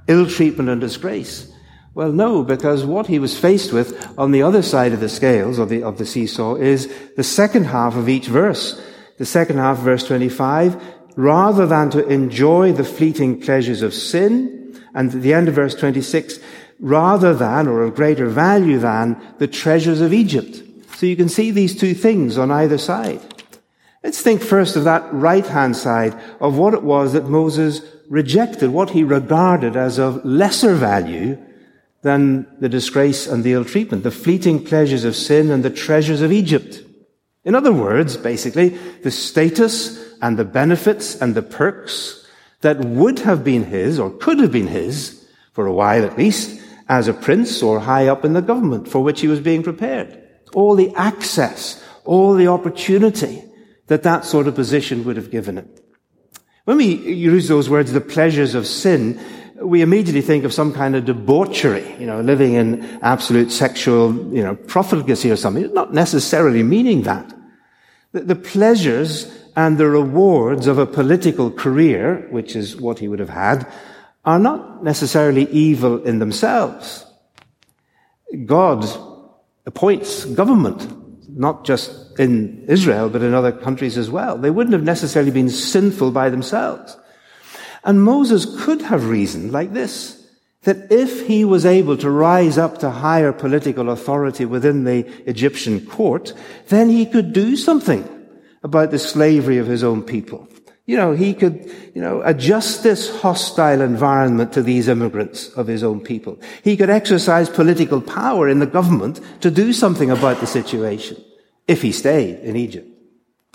ill 0.08 0.26
treatment 0.26 0.70
and 0.70 0.80
disgrace. 0.80 1.52
Well, 1.94 2.10
no, 2.10 2.42
because 2.42 2.84
what 2.84 3.06
he 3.06 3.18
was 3.18 3.38
faced 3.38 3.72
with 3.72 4.18
on 4.18 4.32
the 4.32 4.42
other 4.42 4.62
side 4.62 4.92
of 4.92 5.00
the 5.00 5.08
scales 5.08 5.58
of 5.58 5.68
the, 5.68 5.84
of 5.84 5.98
the 5.98 6.06
seesaw 6.06 6.56
is 6.56 6.92
the 7.16 7.22
second 7.22 7.64
half 7.64 7.94
of 7.94 8.08
each 8.08 8.26
verse. 8.26 8.80
The 9.18 9.26
second 9.26 9.58
half, 9.58 9.78
verse 9.78 10.04
25, 10.04 10.82
rather 11.16 11.66
than 11.66 11.90
to 11.90 12.04
enjoy 12.08 12.72
the 12.72 12.82
fleeting 12.82 13.40
pleasures 13.40 13.82
of 13.82 13.94
sin, 13.94 14.82
and 14.92 15.14
at 15.14 15.22
the 15.22 15.34
end 15.34 15.48
of 15.48 15.54
verse 15.54 15.74
26, 15.76 16.40
rather 16.84 17.32
than, 17.32 17.66
or 17.66 17.82
of 17.82 17.94
greater 17.94 18.28
value 18.28 18.78
than, 18.78 19.16
the 19.38 19.48
treasures 19.48 20.02
of 20.02 20.12
Egypt. 20.12 20.62
So 20.96 21.06
you 21.06 21.16
can 21.16 21.30
see 21.30 21.50
these 21.50 21.74
two 21.74 21.94
things 21.94 22.36
on 22.36 22.50
either 22.50 22.76
side. 22.76 23.22
Let's 24.04 24.20
think 24.20 24.42
first 24.42 24.76
of 24.76 24.84
that 24.84 25.10
right 25.10 25.46
hand 25.46 25.78
side 25.78 26.14
of 26.40 26.58
what 26.58 26.74
it 26.74 26.82
was 26.82 27.14
that 27.14 27.24
Moses 27.24 27.80
rejected, 28.10 28.68
what 28.68 28.90
he 28.90 29.02
regarded 29.02 29.76
as 29.76 29.98
of 29.98 30.22
lesser 30.26 30.74
value 30.74 31.38
than 32.02 32.46
the 32.60 32.68
disgrace 32.68 33.26
and 33.26 33.42
the 33.42 33.54
ill 33.54 33.64
treatment, 33.64 34.02
the 34.02 34.10
fleeting 34.10 34.62
pleasures 34.62 35.04
of 35.04 35.16
sin 35.16 35.50
and 35.50 35.64
the 35.64 35.70
treasures 35.70 36.20
of 36.20 36.32
Egypt. 36.32 36.82
In 37.44 37.54
other 37.54 37.72
words, 37.72 38.18
basically, 38.18 38.68
the 39.02 39.10
status 39.10 40.14
and 40.20 40.38
the 40.38 40.44
benefits 40.44 41.18
and 41.18 41.34
the 41.34 41.40
perks 41.40 42.28
that 42.60 42.80
would 42.80 43.20
have 43.20 43.42
been 43.42 43.64
his 43.64 43.98
or 43.98 44.10
could 44.10 44.38
have 44.38 44.52
been 44.52 44.66
his, 44.66 45.26
for 45.52 45.66
a 45.66 45.72
while 45.72 46.04
at 46.04 46.18
least, 46.18 46.60
as 46.88 47.08
a 47.08 47.14
prince 47.14 47.62
or 47.62 47.80
high 47.80 48.08
up 48.08 48.24
in 48.24 48.32
the 48.32 48.42
government 48.42 48.88
for 48.88 49.02
which 49.02 49.20
he 49.20 49.28
was 49.28 49.40
being 49.40 49.62
prepared. 49.62 50.20
All 50.52 50.74
the 50.74 50.94
access, 50.94 51.82
all 52.04 52.34
the 52.34 52.48
opportunity, 52.48 53.42
that 53.86 54.02
that 54.02 54.24
sort 54.24 54.46
of 54.48 54.54
position 54.54 55.04
would 55.04 55.16
have 55.16 55.30
given 55.30 55.58
him. 55.58 55.68
When 56.64 56.78
we 56.78 56.94
use 56.94 57.48
those 57.48 57.68
words, 57.68 57.92
the 57.92 58.00
pleasures 58.00 58.54
of 58.54 58.66
sin, 58.66 59.20
we 59.60 59.82
immediately 59.82 60.22
think 60.22 60.44
of 60.44 60.52
some 60.52 60.72
kind 60.72 60.96
of 60.96 61.04
debauchery, 61.04 61.94
you 61.98 62.06
know, 62.06 62.20
living 62.20 62.54
in 62.54 62.82
absolute 63.02 63.52
sexual, 63.52 64.14
you 64.34 64.42
know, 64.42 64.54
profligacy 64.54 65.30
or 65.30 65.36
something. 65.36 65.72
Not 65.74 65.92
necessarily 65.92 66.62
meaning 66.62 67.02
that. 67.02 67.32
The 68.12 68.36
pleasures 68.36 69.30
and 69.56 69.76
the 69.76 69.88
rewards 69.88 70.66
of 70.66 70.78
a 70.78 70.86
political 70.86 71.50
career, 71.50 72.26
which 72.30 72.56
is 72.56 72.76
what 72.76 72.98
he 72.98 73.08
would 73.08 73.18
have 73.18 73.28
had, 73.28 73.70
are 74.24 74.38
not 74.38 74.82
necessarily 74.82 75.48
evil 75.50 76.02
in 76.04 76.18
themselves. 76.18 77.04
God 78.46 78.84
appoints 79.66 80.24
government, 80.24 80.88
not 81.38 81.64
just 81.64 82.18
in 82.18 82.64
Israel, 82.68 83.08
but 83.10 83.22
in 83.22 83.34
other 83.34 83.52
countries 83.52 83.98
as 83.98 84.10
well. 84.10 84.38
They 84.38 84.50
wouldn't 84.50 84.72
have 84.72 84.84
necessarily 84.84 85.30
been 85.30 85.50
sinful 85.50 86.10
by 86.10 86.30
themselves. 86.30 86.96
And 87.84 88.02
Moses 88.02 88.64
could 88.64 88.82
have 88.82 89.08
reasoned 89.08 89.52
like 89.52 89.72
this, 89.72 90.20
that 90.62 90.90
if 90.90 91.26
he 91.26 91.44
was 91.44 91.66
able 91.66 91.98
to 91.98 92.10
rise 92.10 92.56
up 92.56 92.78
to 92.78 92.90
higher 92.90 93.32
political 93.32 93.90
authority 93.90 94.46
within 94.46 94.84
the 94.84 95.04
Egyptian 95.28 95.84
court, 95.86 96.32
then 96.68 96.88
he 96.88 97.04
could 97.04 97.34
do 97.34 97.56
something 97.56 98.08
about 98.62 98.90
the 98.90 98.98
slavery 98.98 99.58
of 99.58 99.66
his 99.66 99.84
own 99.84 100.02
people. 100.02 100.48
You 100.86 100.98
know, 100.98 101.12
he 101.12 101.32
could, 101.32 101.72
you 101.94 102.02
know, 102.02 102.20
adjust 102.24 102.82
this 102.82 103.08
hostile 103.22 103.80
environment 103.80 104.52
to 104.52 104.62
these 104.62 104.86
immigrants 104.86 105.48
of 105.54 105.66
his 105.66 105.82
own 105.82 106.00
people. 106.00 106.38
He 106.62 106.76
could 106.76 106.90
exercise 106.90 107.48
political 107.48 108.02
power 108.02 108.48
in 108.48 108.58
the 108.58 108.66
government 108.66 109.20
to 109.40 109.50
do 109.50 109.72
something 109.72 110.10
about 110.10 110.40
the 110.40 110.46
situation 110.46 111.22
if 111.66 111.80
he 111.80 111.90
stayed 111.90 112.40
in 112.40 112.56
Egypt. 112.56 112.88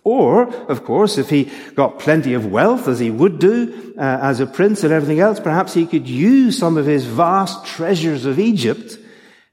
Or, 0.04 0.52
of 0.72 0.86
course, 0.86 1.20
if 1.20 1.30
he 1.30 1.52
got 1.76 2.00
plenty 2.00 2.34
of 2.34 2.48
wealth, 2.48 2.88
as 2.88 2.98
he 2.98 3.12
would 3.12 3.38
do 3.38 3.94
uh, 3.98 4.02
as 4.22 4.40
a 4.40 4.48
prince 4.48 4.84
and 4.84 4.92
everything 4.92 5.20
else, 5.20 5.40
perhaps 5.40 5.74
he 5.74 5.86
could 5.86 6.08
use 6.08 6.58
some 6.58 6.78
of 6.78 6.88
his 6.88 7.06
vast 7.06 7.64
treasures 7.66 8.26
of 8.26 8.40
Egypt 8.40 8.98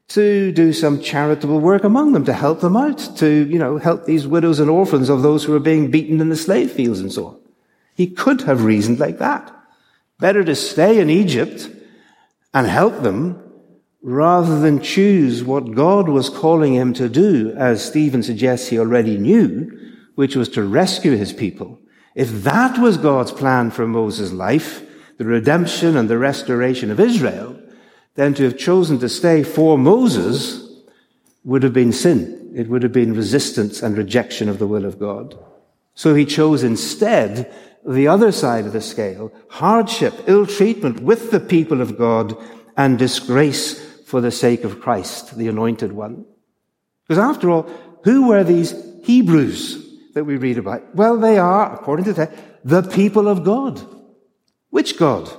to 0.08 0.52
do 0.52 0.72
some 0.72 1.02
charitable 1.02 1.60
work 1.60 1.84
among 1.84 2.12
them, 2.12 2.24
to 2.24 2.32
help 2.32 2.60
them 2.60 2.76
out, 2.76 3.16
to, 3.16 3.26
you 3.26 3.58
know, 3.58 3.76
help 3.76 4.06
these 4.06 4.26
widows 4.26 4.60
and 4.60 4.70
orphans 4.70 5.10
of 5.10 5.22
those 5.22 5.44
who 5.44 5.54
are 5.54 5.60
being 5.60 5.90
beaten 5.90 6.20
in 6.20 6.30
the 6.30 6.36
slave 6.36 6.70
fields 6.70 7.00
and 7.00 7.12
so 7.12 7.26
on. 7.26 7.36
He 7.96 8.06
could 8.06 8.42
have 8.42 8.64
reasoned 8.64 9.00
like 9.00 9.18
that. 9.18 9.52
Better 10.20 10.44
to 10.44 10.54
stay 10.54 11.00
in 11.00 11.10
Egypt 11.10 11.68
and 12.52 12.66
help 12.66 13.02
them 13.02 13.42
rather 14.02 14.60
than 14.60 14.80
choose 14.80 15.42
what 15.42 15.74
God 15.74 16.08
was 16.08 16.30
calling 16.30 16.74
him 16.74 16.92
to 16.94 17.08
do, 17.08 17.52
as 17.56 17.84
Stephen 17.84 18.22
suggests 18.22 18.68
he 18.68 18.78
already 18.78 19.16
knew, 19.16 19.72
which 20.14 20.36
was 20.36 20.48
to 20.50 20.62
rescue 20.62 21.16
his 21.16 21.32
people. 21.32 21.80
If 22.14 22.44
that 22.44 22.78
was 22.78 22.98
God's 22.98 23.32
plan 23.32 23.70
for 23.70 23.86
Moses' 23.86 24.32
life, 24.32 24.86
the 25.18 25.24
redemption 25.24 25.96
and 25.96 26.08
the 26.08 26.18
restoration 26.18 26.90
of 26.90 27.00
Israel, 27.00 27.58
then 28.14 28.34
to 28.34 28.44
have 28.44 28.58
chosen 28.58 28.98
to 28.98 29.08
stay 29.08 29.42
for 29.42 29.76
Moses 29.78 30.70
would 31.44 31.62
have 31.62 31.72
been 31.72 31.92
sin. 31.92 32.52
It 32.54 32.68
would 32.68 32.82
have 32.82 32.92
been 32.92 33.14
resistance 33.14 33.82
and 33.82 33.96
rejection 33.96 34.48
of 34.48 34.58
the 34.58 34.66
will 34.66 34.84
of 34.84 34.98
God. 34.98 35.38
So 35.94 36.14
he 36.14 36.24
chose 36.24 36.62
instead 36.62 37.52
the 37.86 38.08
other 38.08 38.32
side 38.32 38.66
of 38.66 38.72
the 38.72 38.80
scale, 38.80 39.32
hardship, 39.48 40.14
ill 40.26 40.46
treatment 40.46 41.00
with 41.00 41.30
the 41.30 41.40
people 41.40 41.80
of 41.80 41.96
God, 41.96 42.36
and 42.76 42.98
disgrace 42.98 43.80
for 44.04 44.20
the 44.20 44.30
sake 44.30 44.64
of 44.64 44.80
Christ, 44.80 45.36
the 45.36 45.48
anointed 45.48 45.92
one. 45.92 46.24
Because 47.06 47.22
after 47.22 47.50
all, 47.50 47.70
who 48.04 48.28
were 48.28 48.44
these 48.44 48.74
Hebrews 49.04 49.84
that 50.14 50.24
we 50.24 50.36
read 50.36 50.58
about? 50.58 50.94
Well, 50.94 51.16
they 51.16 51.38
are, 51.38 51.74
according 51.74 52.04
to 52.06 52.12
the 52.12 52.26
text, 52.26 52.42
the 52.64 52.82
people 52.82 53.28
of 53.28 53.44
God. 53.44 53.80
Which 54.70 54.98
God? 54.98 55.30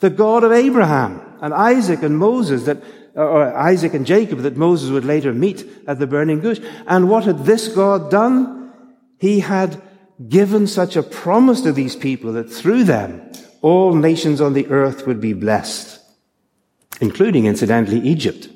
The 0.00 0.10
God 0.10 0.44
of 0.44 0.52
Abraham 0.52 1.20
and 1.40 1.52
Isaac 1.52 2.02
and 2.02 2.16
Moses 2.18 2.64
that, 2.64 2.82
or 3.14 3.54
Isaac 3.56 3.94
and 3.94 4.06
Jacob 4.06 4.40
that 4.40 4.56
Moses 4.56 4.90
would 4.90 5.04
later 5.04 5.32
meet 5.32 5.66
at 5.86 5.98
the 5.98 6.06
burning 6.06 6.40
bush. 6.40 6.60
And 6.86 7.08
what 7.08 7.24
had 7.24 7.44
this 7.44 7.68
God 7.68 8.10
done? 8.10 8.72
He 9.18 9.40
had 9.40 9.80
given 10.28 10.66
such 10.66 10.96
a 10.96 11.02
promise 11.02 11.60
to 11.62 11.72
these 11.72 11.96
people 11.96 12.32
that 12.32 12.50
through 12.50 12.84
them 12.84 13.30
all 13.60 13.94
nations 13.94 14.40
on 14.40 14.52
the 14.52 14.66
earth 14.68 15.06
would 15.06 15.20
be 15.20 15.32
blessed, 15.32 16.00
including, 17.00 17.46
incidentally, 17.46 18.00
Egypt. 18.00 18.48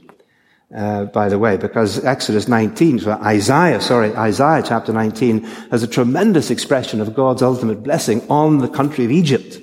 Uh, 0.75 1.05
by 1.05 1.29
the 1.29 1.39
way, 1.39 1.57
because 1.57 2.05
Exodus 2.05 2.49
19, 2.49 2.99
so 2.99 3.13
Isaiah, 3.13 3.81
sorry, 3.81 4.15
Isaiah 4.17 4.65
chapter 4.67 4.93
19 4.93 5.45
has 5.71 5.85
a 5.85 5.89
tremendous 5.89 6.51
expression 6.51 7.01
of 7.01 7.15
God's 7.15 7.41
ultimate 7.41 7.85
blessing 7.85 8.27
on 8.29 8.59
the 8.59 8.69
country 8.69 9.05
of 9.05 9.13
Egypt, 9.13 9.61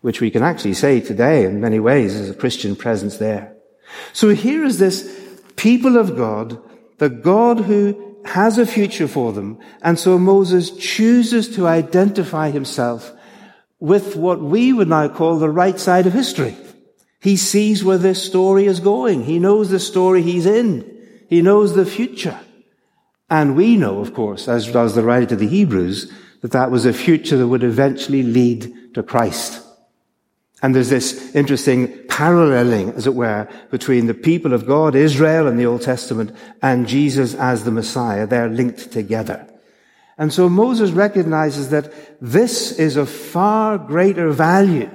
which 0.00 0.20
we 0.20 0.32
can 0.32 0.42
actually 0.42 0.74
say 0.74 1.00
today 1.00 1.44
in 1.44 1.60
many 1.60 1.78
ways 1.78 2.16
is 2.16 2.28
a 2.28 2.34
Christian 2.34 2.74
presence 2.74 3.18
there. 3.18 3.54
So 4.12 4.30
here 4.30 4.64
is 4.64 4.78
this 4.78 5.08
people 5.54 5.96
of 5.96 6.16
God, 6.16 6.60
the 6.98 7.08
God 7.08 7.60
who 7.60 8.11
has 8.24 8.58
a 8.58 8.66
future 8.66 9.08
for 9.08 9.32
them. 9.32 9.58
And 9.82 9.98
so 9.98 10.18
Moses 10.18 10.70
chooses 10.70 11.48
to 11.56 11.66
identify 11.66 12.50
himself 12.50 13.12
with 13.80 14.16
what 14.16 14.40
we 14.40 14.72
would 14.72 14.88
now 14.88 15.08
call 15.08 15.38
the 15.38 15.50
right 15.50 15.78
side 15.78 16.06
of 16.06 16.12
history. 16.12 16.56
He 17.20 17.36
sees 17.36 17.84
where 17.84 17.98
this 17.98 18.22
story 18.22 18.66
is 18.66 18.80
going. 18.80 19.24
He 19.24 19.38
knows 19.38 19.70
the 19.70 19.80
story 19.80 20.22
he's 20.22 20.46
in. 20.46 20.88
He 21.28 21.42
knows 21.42 21.74
the 21.74 21.86
future. 21.86 22.38
And 23.30 23.56
we 23.56 23.76
know, 23.76 24.00
of 24.00 24.12
course, 24.12 24.48
as 24.48 24.70
does 24.70 24.94
the 24.94 25.02
writer 25.02 25.26
to 25.26 25.36
the 25.36 25.48
Hebrews, 25.48 26.12
that 26.42 26.50
that 26.50 26.70
was 26.70 26.84
a 26.84 26.92
future 26.92 27.36
that 27.36 27.48
would 27.48 27.64
eventually 27.64 28.22
lead 28.22 28.94
to 28.94 29.02
Christ. 29.02 29.62
And 30.62 30.74
there's 30.74 30.90
this 30.90 31.34
interesting 31.34 32.01
paralleling, 32.12 32.90
as 32.90 33.06
it 33.06 33.14
were, 33.14 33.48
between 33.70 34.06
the 34.06 34.12
people 34.12 34.52
of 34.52 34.66
God, 34.66 34.94
Israel 34.94 35.48
in 35.48 35.56
the 35.56 35.64
Old 35.64 35.80
Testament, 35.80 36.30
and 36.60 36.86
Jesus 36.86 37.34
as 37.34 37.64
the 37.64 37.70
Messiah. 37.70 38.26
They're 38.26 38.50
linked 38.50 38.92
together. 38.92 39.48
And 40.18 40.30
so 40.30 40.50
Moses 40.50 40.90
recognizes 40.90 41.70
that 41.70 41.90
this 42.20 42.78
is 42.78 42.98
of 42.98 43.08
far 43.08 43.78
greater 43.78 44.30
value 44.30 44.90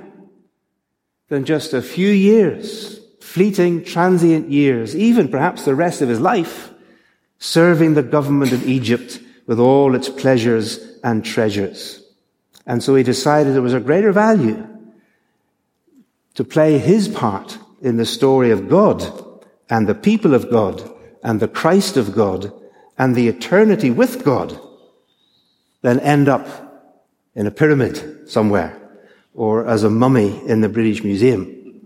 than 1.29 1.43
just 1.43 1.73
a 1.73 1.81
few 1.81 2.09
years, 2.09 2.99
fleeting, 3.19 3.83
transient 3.83 4.51
years, 4.51 4.95
even 4.95 5.27
perhaps 5.27 5.65
the 5.65 5.73
rest 5.73 6.03
of 6.03 6.09
his 6.09 6.19
life, 6.19 6.69
serving 7.39 7.95
the 7.95 8.03
government 8.03 8.51
of 8.51 8.69
Egypt 8.69 9.19
with 9.47 9.59
all 9.59 9.95
its 9.95 10.07
pleasures 10.07 10.99
and 11.03 11.25
treasures. 11.25 11.99
And 12.67 12.83
so 12.83 12.93
he 12.93 13.01
decided 13.01 13.55
it 13.55 13.61
was 13.61 13.73
a 13.73 13.79
greater 13.79 14.11
value 14.11 14.67
to 16.37 16.43
play 16.43 16.77
his 16.77 17.07
part 17.07 17.57
in 17.81 17.97
the 17.97 18.05
story 18.05 18.51
of 18.51 18.69
God 18.69 19.03
and 19.71 19.89
the 19.89 19.95
people 19.95 20.35
of 20.35 20.51
God 20.51 20.87
and 21.23 21.39
the 21.39 21.47
Christ 21.47 21.97
of 21.97 22.13
God 22.13 22.53
and 22.95 23.15
the 23.15 23.27
eternity 23.27 23.89
with 23.89 24.23
God 24.23 24.55
than 25.81 25.99
end 25.99 26.29
up 26.29 26.47
in 27.33 27.47
a 27.47 27.51
pyramid 27.51 28.29
somewhere 28.29 28.79
or 29.33 29.65
as 29.65 29.83
a 29.83 29.89
mummy 29.89 30.39
in 30.47 30.61
the 30.61 30.69
British 30.69 31.03
Museum. 31.03 31.81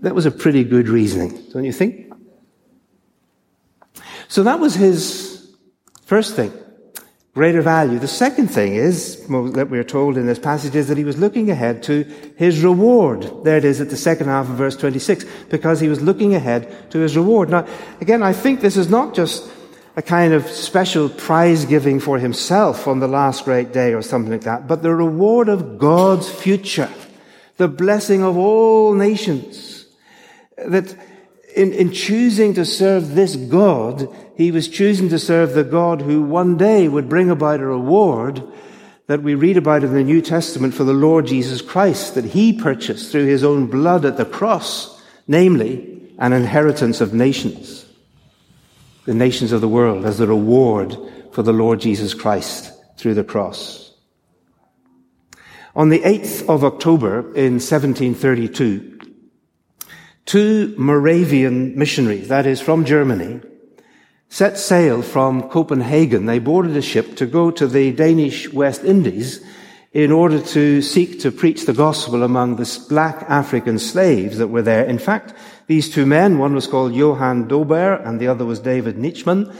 That 0.00 0.14
was 0.14 0.24
a 0.24 0.30
pretty 0.30 0.64
good 0.64 0.88
reasoning, 0.88 1.44
don't 1.52 1.64
you 1.64 1.72
think? 1.72 2.10
So 4.28 4.44
that 4.44 4.60
was 4.60 4.74
his 4.74 5.54
first 6.06 6.36
thing 6.36 6.54
greater 7.34 7.62
value. 7.62 7.98
The 7.98 8.08
second 8.08 8.48
thing 8.48 8.74
is, 8.74 9.16
that 9.26 9.68
we're 9.70 9.84
told 9.84 10.18
in 10.18 10.26
this 10.26 10.38
passage, 10.38 10.74
is 10.74 10.88
that 10.88 10.98
he 10.98 11.04
was 11.04 11.18
looking 11.18 11.50
ahead 11.50 11.82
to 11.84 12.04
his 12.36 12.62
reward. 12.62 13.44
There 13.44 13.56
it 13.56 13.64
is 13.64 13.80
at 13.80 13.88
the 13.88 13.96
second 13.96 14.26
half 14.26 14.50
of 14.50 14.56
verse 14.56 14.76
26, 14.76 15.24
because 15.48 15.80
he 15.80 15.88
was 15.88 16.02
looking 16.02 16.34
ahead 16.34 16.90
to 16.90 16.98
his 16.98 17.16
reward. 17.16 17.48
Now, 17.48 17.66
again, 18.00 18.22
I 18.22 18.34
think 18.34 18.60
this 18.60 18.76
is 18.76 18.90
not 18.90 19.14
just 19.14 19.50
a 19.96 20.02
kind 20.02 20.34
of 20.34 20.46
special 20.46 21.08
prize 21.08 21.64
giving 21.64 22.00
for 22.00 22.18
himself 22.18 22.86
on 22.86 23.00
the 23.00 23.08
last 23.08 23.44
great 23.44 23.72
day 23.72 23.94
or 23.94 24.02
something 24.02 24.32
like 24.32 24.42
that, 24.42 24.66
but 24.66 24.82
the 24.82 24.94
reward 24.94 25.48
of 25.48 25.78
God's 25.78 26.30
future, 26.30 26.90
the 27.56 27.68
blessing 27.68 28.22
of 28.22 28.36
all 28.36 28.94
nations. 28.94 29.86
That 30.56 30.94
in, 31.54 31.72
in 31.72 31.92
choosing 31.92 32.54
to 32.54 32.64
serve 32.64 33.14
this 33.14 33.36
God, 33.36 34.08
he 34.42 34.50
was 34.50 34.68
choosing 34.68 35.08
to 35.08 35.18
serve 35.18 35.52
the 35.52 35.62
God 35.62 36.02
who 36.02 36.20
one 36.20 36.56
day 36.56 36.88
would 36.88 37.08
bring 37.08 37.30
about 37.30 37.60
a 37.60 37.66
reward 37.66 38.42
that 39.06 39.22
we 39.22 39.34
read 39.36 39.56
about 39.56 39.84
in 39.84 39.94
the 39.94 40.02
New 40.02 40.20
Testament 40.20 40.74
for 40.74 40.82
the 40.82 40.92
Lord 40.92 41.26
Jesus 41.26 41.62
Christ, 41.62 42.16
that 42.16 42.24
he 42.24 42.52
purchased 42.52 43.12
through 43.12 43.26
his 43.26 43.44
own 43.44 43.66
blood 43.66 44.04
at 44.04 44.16
the 44.16 44.24
cross, 44.24 45.00
namely, 45.28 46.12
an 46.18 46.32
inheritance 46.32 47.00
of 47.00 47.14
nations, 47.14 47.86
the 49.04 49.14
nations 49.14 49.52
of 49.52 49.60
the 49.60 49.68
world, 49.68 50.04
as 50.04 50.18
the 50.18 50.26
reward 50.26 50.96
for 51.30 51.42
the 51.44 51.52
Lord 51.52 51.80
Jesus 51.80 52.12
Christ 52.12 52.72
through 52.96 53.14
the 53.14 53.24
cross. 53.24 53.92
On 55.76 55.88
the 55.88 56.00
8th 56.00 56.48
of 56.48 56.64
October 56.64 57.20
in 57.34 57.60
1732, 57.60 58.98
two 60.26 60.74
Moravian 60.76 61.78
missionaries, 61.78 62.26
that 62.28 62.46
is 62.46 62.60
from 62.60 62.84
Germany, 62.84 63.40
set 64.32 64.56
sail 64.56 65.02
from 65.02 65.46
Copenhagen. 65.50 66.24
They 66.24 66.38
boarded 66.38 66.74
a 66.74 66.80
ship 66.80 67.16
to 67.16 67.26
go 67.26 67.50
to 67.50 67.66
the 67.66 67.92
Danish 67.92 68.50
West 68.50 68.82
Indies 68.82 69.44
in 69.92 70.10
order 70.10 70.40
to 70.40 70.80
seek 70.80 71.20
to 71.20 71.30
preach 71.30 71.66
the 71.66 71.74
gospel 71.74 72.22
among 72.22 72.56
the 72.56 72.84
black 72.88 73.26
African 73.28 73.78
slaves 73.78 74.38
that 74.38 74.48
were 74.48 74.62
there. 74.62 74.84
In 74.84 74.98
fact, 74.98 75.34
these 75.66 75.90
two 75.90 76.06
men, 76.06 76.38
one 76.38 76.54
was 76.54 76.66
called 76.66 76.94
Johann 76.94 77.46
Dober 77.46 77.96
and 77.96 78.18
the 78.18 78.28
other 78.28 78.46
was 78.46 78.58
David 78.58 78.96
Nitschmann, 78.96 79.54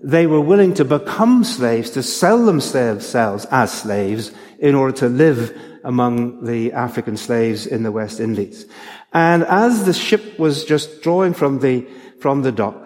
they 0.00 0.26
were 0.26 0.40
willing 0.40 0.74
to 0.74 0.84
become 0.84 1.44
slaves, 1.44 1.90
to 1.90 2.02
sell 2.02 2.44
themselves 2.44 3.14
as 3.14 3.72
slaves 3.72 4.32
in 4.58 4.74
order 4.74 4.92
to 4.96 5.08
live 5.08 5.56
among 5.84 6.44
the 6.44 6.72
African 6.72 7.16
slaves 7.16 7.64
in 7.64 7.84
the 7.84 7.92
West 7.92 8.18
Indies. 8.18 8.66
And 9.12 9.44
as 9.44 9.84
the 9.84 9.92
ship 9.94 10.36
was 10.36 10.64
just 10.64 11.00
drawing 11.00 11.32
from 11.32 11.60
the, 11.60 11.86
from 12.18 12.42
the 12.42 12.50
dock, 12.50 12.85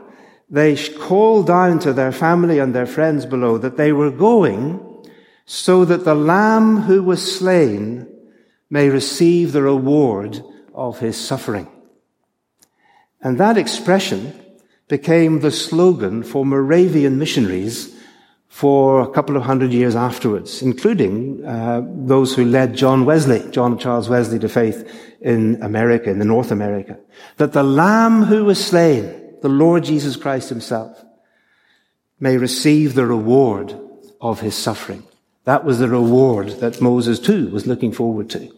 they 0.50 0.76
called 0.88 1.46
down 1.46 1.78
to 1.80 1.92
their 1.92 2.12
family 2.12 2.58
and 2.58 2.74
their 2.74 2.86
friends 2.86 3.24
below 3.24 3.56
that 3.58 3.76
they 3.76 3.92
were 3.92 4.10
going 4.10 4.84
so 5.46 5.84
that 5.84 6.04
the 6.04 6.14
lamb 6.14 6.78
who 6.82 7.02
was 7.02 7.38
slain 7.38 8.06
may 8.68 8.88
receive 8.88 9.52
the 9.52 9.62
reward 9.62 10.42
of 10.74 10.98
his 10.98 11.16
suffering. 11.16 11.68
And 13.22 13.38
that 13.38 13.58
expression 13.58 14.34
became 14.88 15.40
the 15.40 15.50
slogan 15.50 16.22
for 16.22 16.44
Moravian 16.44 17.18
missionaries 17.18 17.94
for 18.48 19.00
a 19.00 19.08
couple 19.08 19.36
of 19.36 19.44
hundred 19.44 19.72
years 19.72 19.94
afterwards, 19.94 20.62
including 20.62 21.44
uh, 21.44 21.82
those 21.86 22.34
who 22.34 22.44
led 22.44 22.74
John 22.74 23.04
Wesley, 23.04 23.48
John 23.52 23.78
Charles 23.78 24.08
Wesley 24.08 24.40
to 24.40 24.48
faith 24.48 24.90
in 25.20 25.62
America, 25.62 26.10
in 26.10 26.18
the 26.18 26.24
North 26.24 26.50
America, 26.50 26.98
that 27.36 27.52
the 27.52 27.62
Lamb 27.62 28.24
who 28.24 28.44
was 28.44 28.64
slain, 28.64 29.19
the 29.42 29.48
Lord 29.48 29.84
Jesus 29.84 30.16
Christ 30.16 30.48
himself, 30.48 31.04
may 32.18 32.36
receive 32.36 32.94
the 32.94 33.06
reward 33.06 33.74
of 34.20 34.40
his 34.40 34.54
suffering. 34.54 35.02
That 35.44 35.64
was 35.64 35.78
the 35.78 35.88
reward 35.88 36.60
that 36.60 36.80
Moses 36.80 37.18
too 37.18 37.48
was 37.48 37.66
looking 37.66 37.92
forward 37.92 38.28
to. 38.30 38.52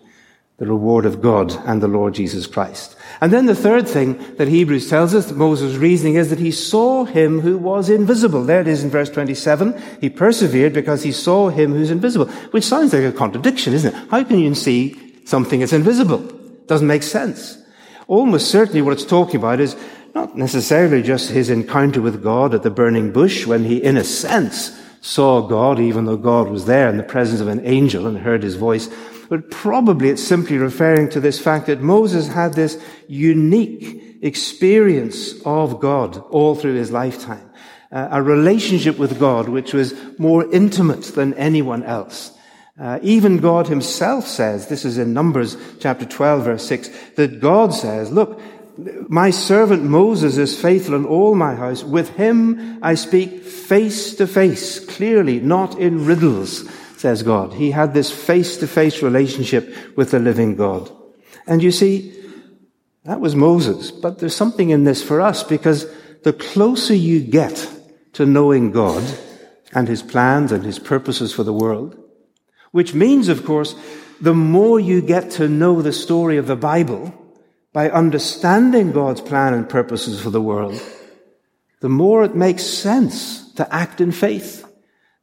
The 0.59 0.67
reward 0.67 1.07
of 1.07 1.23
God 1.23 1.53
and 1.65 1.83
the 1.83 1.89
Lord 1.89 2.15
Jesus 2.15 2.47
Christ. 2.47 2.97
And 3.21 3.33
then 3.33 3.47
the 3.47 3.55
third 3.55 3.89
thing 3.89 4.19
that 4.37 4.49
Hebrews 4.49 4.91
tells 4.91 5.15
us, 5.15 5.27
that 5.27 5.37
Moses' 5.37 5.77
reasoning 5.77 6.17
is 6.17 6.31
that 6.31 6.39
he 6.39 6.51
saw 6.51 7.05
him 7.05 7.41
who 7.41 7.57
was 7.57 7.89
invisible. 7.89 8.45
There 8.45 8.61
it 8.61 8.69
is 8.69 8.85
in 8.85 8.91
verse 8.91 9.11
27. 9.11 9.81
He 10.01 10.11
persevered 10.11 10.73
because 10.73 11.03
he 11.03 11.13
saw 11.13 11.49
him 11.49 11.73
who's 11.73 11.91
invisible, 11.91 12.27
which 12.51 12.65
sounds 12.65 12.93
like 12.93 13.05
a 13.05 13.13
contradiction, 13.13 13.73
isn't 13.73 13.95
it? 13.95 14.09
How 14.11 14.23
can 14.25 14.39
you 14.39 14.55
see 14.55 15.25
something 15.25 15.61
that's 15.61 15.73
invisible? 15.73 16.19
Doesn't 16.67 16.87
make 16.87 17.03
sense. 17.03 17.59
Almost 18.07 18.51
certainly 18.51 18.83
what 18.83 18.93
it's 18.93 19.05
talking 19.05 19.37
about 19.37 19.61
is 19.61 19.77
not 20.15 20.37
necessarily 20.37 21.03
just 21.03 21.31
his 21.31 21.51
encounter 21.51 22.03
with 22.03 22.23
God 22.23 22.55
at 22.55 22.63
the 22.63 22.71
burning 22.71 23.13
bush 23.13 23.47
when 23.47 23.65
he, 23.65 23.83
in 23.83 23.97
a 23.97 24.05
sense, 24.05 24.79
saw 25.01 25.41
God, 25.41 25.81
even 25.81 26.05
though 26.05 26.17
God 26.17 26.49
was 26.49 26.67
there 26.67 26.89
in 26.89 26.97
the 26.97 27.03
presence 27.03 27.41
of 27.41 27.49
an 27.49 27.65
angel 27.67 28.07
and 28.07 28.19
heard 28.19 28.43
his 28.43 28.57
voice. 28.57 28.89
But 29.29 29.51
probably 29.51 30.11
it's 30.11 30.23
simply 30.23 30.59
referring 30.59 31.09
to 31.11 31.21
this 31.21 31.41
fact 31.41 31.67
that 31.67 31.81
Moses 31.81 32.29
had 32.29 32.55
this 32.55 32.83
unique 33.09 34.19
experience 34.23 35.41
of 35.45 35.81
God 35.81 36.19
all 36.31 36.55
through 36.55 36.75
his 36.75 36.93
lifetime. 36.93 37.51
Uh, 37.91 38.09
a 38.11 38.23
relationship 38.23 38.99
with 38.99 39.19
God 39.19 39.49
which 39.49 39.75
was 39.75 39.95
more 40.19 40.51
intimate 40.53 41.03
than 41.03 41.35
anyone 41.35 41.83
else. 41.83 42.33
Uh, 42.81 42.99
even 43.03 43.37
God 43.39 43.69
himself 43.69 44.27
says, 44.27 44.69
this 44.69 44.85
is 44.85 44.97
in 44.97 45.13
Numbers 45.13 45.57
chapter 45.79 46.07
12 46.07 46.45
verse 46.45 46.67
6, 46.67 46.89
that 47.17 47.41
God 47.41 47.75
says, 47.75 48.11
look, 48.11 48.41
my 48.77 49.31
servant 49.31 49.85
Moses 49.85 50.37
is 50.39 50.61
faithful 50.61 50.95
in 50.95 51.05
all 51.05 51.35
my 51.35 51.55
house. 51.55 51.85
With 51.85 52.11
him 52.11 52.79
I 52.83 52.95
speak 52.95 53.45
face 53.45 54.15
to 54.17 54.27
face, 54.27 54.85
clearly, 54.85 55.41
not 55.41 55.79
in 55.79 56.07
riddles, 56.07 56.69
says 56.97 57.23
God. 57.23 57.55
He 57.55 57.71
had 57.71 57.95
this 57.95 58.11
face 58.11 58.57
to 58.59 58.67
face 58.67 59.03
relationship 59.03 59.97
with 59.97 60.11
the 60.11 60.19
living 60.19 60.57
God. 60.57 60.91
And 61.47 61.63
you 61.63 61.71
see, 61.71 62.15
that 63.05 63.21
was 63.21 63.35
Moses. 63.35 63.91
But 63.91 64.19
there's 64.19 64.37
something 64.37 64.71
in 64.71 64.85
this 64.85 65.03
for 65.03 65.21
us 65.21 65.43
because 65.43 65.87
the 66.23 66.33
closer 66.33 66.95
you 66.95 67.21
get 67.21 67.69
to 68.15 68.27
knowing 68.27 68.71
God 68.71 69.03
and 69.75 69.89
his 69.89 70.03
plans 70.03 70.53
and 70.53 70.65
his 70.65 70.79
purposes 70.79 71.33
for 71.33 71.43
the 71.43 71.53
world, 71.53 71.99
which 72.71 72.95
means, 72.95 73.29
of 73.29 73.45
course, 73.45 73.75
the 74.21 74.35
more 74.35 74.79
you 74.79 75.03
get 75.03 75.33
to 75.33 75.49
know 75.49 75.83
the 75.83 75.93
story 75.93 76.37
of 76.37 76.47
the 76.47 76.57
Bible, 76.57 77.13
by 77.73 77.91
understanding 77.91 78.93
God's 78.93 79.21
plan 79.21 79.55
and 79.55 79.69
purposes 79.69 80.21
for 80.21 80.31
the 80.31 80.43
world, 80.43 80.81
the 81.81 81.89
more 81.89 82.23
it 82.25 82.35
makes 82.35 82.65
sense 82.65 83.53
to 83.55 83.75
act 83.75 84.01
in 84.01 84.13
faith. 84.13 84.65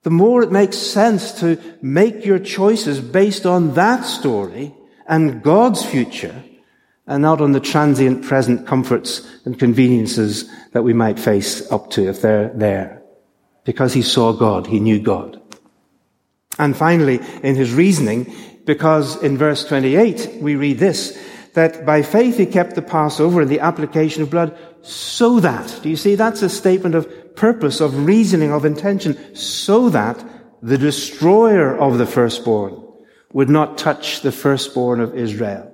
The 0.04 0.10
more 0.10 0.42
it 0.42 0.52
makes 0.52 0.78
sense 0.78 1.40
to 1.42 1.60
make 1.82 2.26
your 2.26 2.40
choices 2.40 3.00
based 3.02 3.46
on 3.46 3.74
that 3.74 4.06
story 4.06 4.74
and 5.08 5.44
God's 5.44 5.86
future 5.86 6.44
and 7.06 7.22
not 7.22 7.42
on 7.42 7.52
the 7.52 7.60
transient 7.60 8.24
present 8.24 8.68
comforts 8.68 9.28
and 9.44 9.60
conveniences 9.60 10.50
that 10.72 10.84
we 10.84 10.94
might 10.94 11.20
face 11.20 11.70
up 11.72 11.90
to 11.92 12.08
if 12.08 12.22
they're 12.22 12.50
there. 12.50 13.02
Because 13.66 13.94
he 13.94 14.02
saw 14.02 14.32
God, 14.32 14.68
he 14.68 14.80
knew 14.80 15.02
God. 15.02 15.42
And 16.58 16.78
finally, 16.78 17.20
in 17.44 17.56
his 17.56 17.74
reasoning, 17.74 18.34
because 18.66 19.22
in 19.24 19.38
verse 19.38 19.66
28 19.66 20.38
we 20.42 20.56
read 20.56 20.78
this, 20.78 21.18
that 21.60 21.86
by 21.86 22.02
faith 22.02 22.38
he 22.38 22.46
kept 22.46 22.76
the 22.76 22.82
Passover 22.82 23.42
and 23.42 23.52
the 23.52 23.60
application 23.60 24.24
of 24.24 24.30
blood 24.30 24.58
so 24.82 25.42
that, 25.42 25.80
do 25.84 25.90
you 25.90 25.98
see, 25.98 26.16
that's 26.16 26.42
a 26.42 26.48
statement 26.48 26.96
of 26.96 27.36
purpose, 27.36 27.82
of 27.82 28.06
reasoning, 28.06 28.54
of 28.54 28.64
intention, 28.64 29.36
so 29.36 29.90
that 29.90 30.24
the 30.62 30.78
destroyer 30.78 31.78
of 31.78 31.98
the 31.98 32.06
firstborn 32.06 32.82
would 33.34 33.50
not 33.50 33.78
touch 33.78 34.22
the 34.22 34.32
firstborn 34.32 35.02
of 35.02 35.14
Israel. 35.16 35.66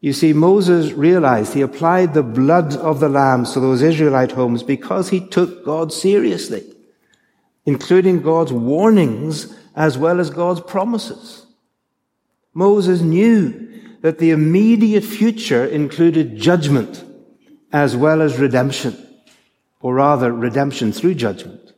You 0.00 0.12
see, 0.12 0.32
Moses 0.32 0.92
realized 0.92 1.52
he 1.52 1.62
applied 1.62 2.14
the 2.14 2.22
blood 2.22 2.76
of 2.76 3.00
the 3.00 3.08
lambs 3.08 3.52
to 3.52 3.60
those 3.60 3.82
Israelite 3.82 4.30
homes 4.30 4.62
because 4.62 5.08
he 5.08 5.26
took 5.26 5.64
God 5.64 5.92
seriously, 5.92 6.62
including 7.66 8.22
God's 8.22 8.52
warnings 8.52 9.52
as 9.74 9.98
well 9.98 10.20
as 10.20 10.30
God's 10.30 10.60
promises. 10.60 11.44
Moses 12.54 13.00
knew 13.00 13.67
that 14.00 14.18
the 14.18 14.30
immediate 14.30 15.04
future 15.04 15.64
included 15.64 16.36
judgment 16.36 17.04
as 17.72 17.96
well 17.96 18.22
as 18.22 18.38
redemption, 18.38 18.96
or 19.80 19.94
rather 19.94 20.32
redemption 20.32 20.92
through 20.92 21.14
judgment. 21.14 21.72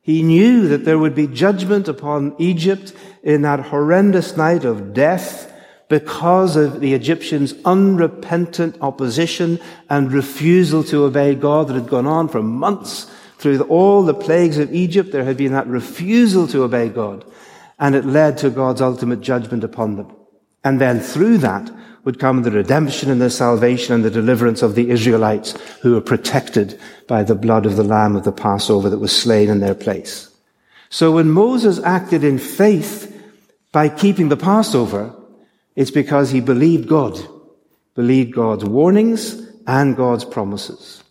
He 0.00 0.22
knew 0.22 0.68
that 0.68 0.84
there 0.84 0.98
would 0.98 1.14
be 1.14 1.26
judgment 1.26 1.86
upon 1.86 2.34
Egypt 2.38 2.94
in 3.22 3.42
that 3.42 3.66
horrendous 3.66 4.36
night 4.36 4.64
of 4.64 4.94
death 4.94 5.52
because 5.88 6.56
of 6.56 6.80
the 6.80 6.94
Egyptians' 6.94 7.54
unrepentant 7.64 8.76
opposition 8.80 9.58
and 9.90 10.12
refusal 10.12 10.84
to 10.84 11.04
obey 11.04 11.34
God 11.34 11.68
that 11.68 11.74
had 11.74 11.88
gone 11.88 12.06
on 12.06 12.28
for 12.28 12.42
months. 12.42 13.10
Through 13.38 13.60
all 13.62 14.02
the 14.02 14.14
plagues 14.14 14.58
of 14.58 14.74
Egypt, 14.74 15.12
there 15.12 15.24
had 15.24 15.36
been 15.36 15.52
that 15.52 15.66
refusal 15.66 16.46
to 16.48 16.62
obey 16.64 16.88
God, 16.88 17.24
and 17.78 17.94
it 17.94 18.04
led 18.04 18.38
to 18.38 18.50
God's 18.50 18.80
ultimate 18.80 19.20
judgment 19.20 19.62
upon 19.62 19.96
them. 19.96 20.10
And 20.64 20.80
then 20.80 21.00
through 21.00 21.38
that 21.38 21.70
would 22.04 22.18
come 22.18 22.42
the 22.42 22.50
redemption 22.50 23.10
and 23.10 23.20
the 23.20 23.30
salvation 23.30 23.94
and 23.94 24.04
the 24.04 24.10
deliverance 24.10 24.62
of 24.62 24.74
the 24.74 24.90
Israelites 24.90 25.52
who 25.82 25.92
were 25.92 26.00
protected 26.00 26.78
by 27.06 27.22
the 27.22 27.34
blood 27.34 27.66
of 27.66 27.76
the 27.76 27.84
Lamb 27.84 28.16
of 28.16 28.24
the 28.24 28.32
Passover 28.32 28.88
that 28.88 28.98
was 28.98 29.14
slain 29.14 29.48
in 29.48 29.60
their 29.60 29.74
place. 29.74 30.34
So 30.90 31.12
when 31.12 31.30
Moses 31.30 31.78
acted 31.80 32.24
in 32.24 32.38
faith 32.38 33.14
by 33.72 33.88
keeping 33.88 34.30
the 34.30 34.36
Passover, 34.36 35.14
it's 35.76 35.90
because 35.90 36.30
he 36.30 36.40
believed 36.40 36.88
God, 36.88 37.18
believed 37.94 38.34
God's 38.34 38.64
warnings 38.64 39.46
and 39.66 39.96
God's 39.96 40.24
promises. 40.24 41.04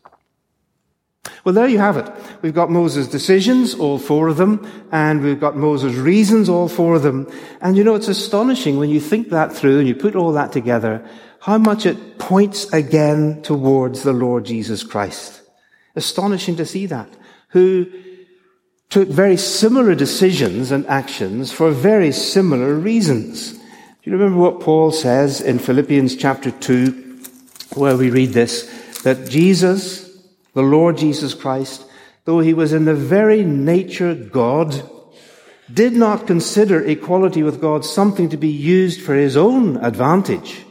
Well, 1.44 1.54
there 1.54 1.68
you 1.68 1.78
have 1.80 1.98
it. 1.98 2.10
We've 2.42 2.54
got 2.54 2.70
Moses' 2.70 3.08
decisions, 3.08 3.74
all 3.74 4.00
four 4.00 4.28
of 4.28 4.38
them, 4.38 4.70
and 4.92 5.22
we've 5.22 5.40
got 5.40 5.56
Moses' 5.56 5.96
reasons, 5.96 6.50
all 6.50 6.68
four 6.68 6.96
of 6.96 7.04
them. 7.04 7.32
And 7.62 7.78
you 7.78 7.84
know, 7.84 7.96
it's 7.96 8.08
astonishing 8.08 8.78
when 8.78 8.90
you 8.90 9.00
think 9.00 9.30
that 9.30 9.54
through 9.54 9.80
and 9.80 9.88
you 9.88 9.96
put 9.96 10.16
all 10.16 10.34
that 10.34 10.52
together, 10.52 11.08
how 11.42 11.58
much 11.58 11.86
it 11.86 12.18
points 12.18 12.72
again 12.74 13.42
towards 13.42 14.04
the 14.04 14.14
Lord 14.14 14.46
Jesus 14.46 14.84
Christ. 14.84 15.42
Astonishing 15.96 16.56
to 16.58 16.66
see 16.66 16.86
that. 16.88 17.10
Who 17.50 17.88
took 18.90 19.10
very 19.10 19.38
similar 19.38 19.96
decisions 19.96 20.72
and 20.72 20.86
actions 20.88 21.52
for 21.52 21.72
very 21.72 22.12
similar 22.12 22.74
reasons. 22.74 23.54
Do 23.54 24.12
you 24.12 24.14
remember 24.14 24.40
what 24.40 24.62
Paul 24.62 24.92
says 24.92 25.42
in 25.42 25.60
Philippians 25.60 26.16
chapter 26.16 26.52
2, 26.52 27.20
where 27.76 27.98
we 27.98 28.10
read 28.10 28.30
this, 28.30 28.64
that 29.04 29.30
Jesus, 29.30 30.07
the 30.58 30.64
Lord 30.64 30.98
Jesus 30.98 31.36
Christ, 31.36 31.86
though 32.26 32.40
he 32.40 32.56
was 32.56 32.74
in 32.74 32.86
the 32.86 32.96
very 32.96 33.44
nature 33.44 34.16
God, 34.16 34.74
did 35.72 35.94
not 35.94 36.26
consider 36.26 36.84
equality 36.84 37.44
with 37.44 37.62
God 37.62 37.86
something 37.86 38.30
to 38.30 38.38
be 38.38 38.50
used 38.50 39.00
for 39.00 39.14
his 39.14 39.38
own 39.38 39.78
advantage, 39.78 40.66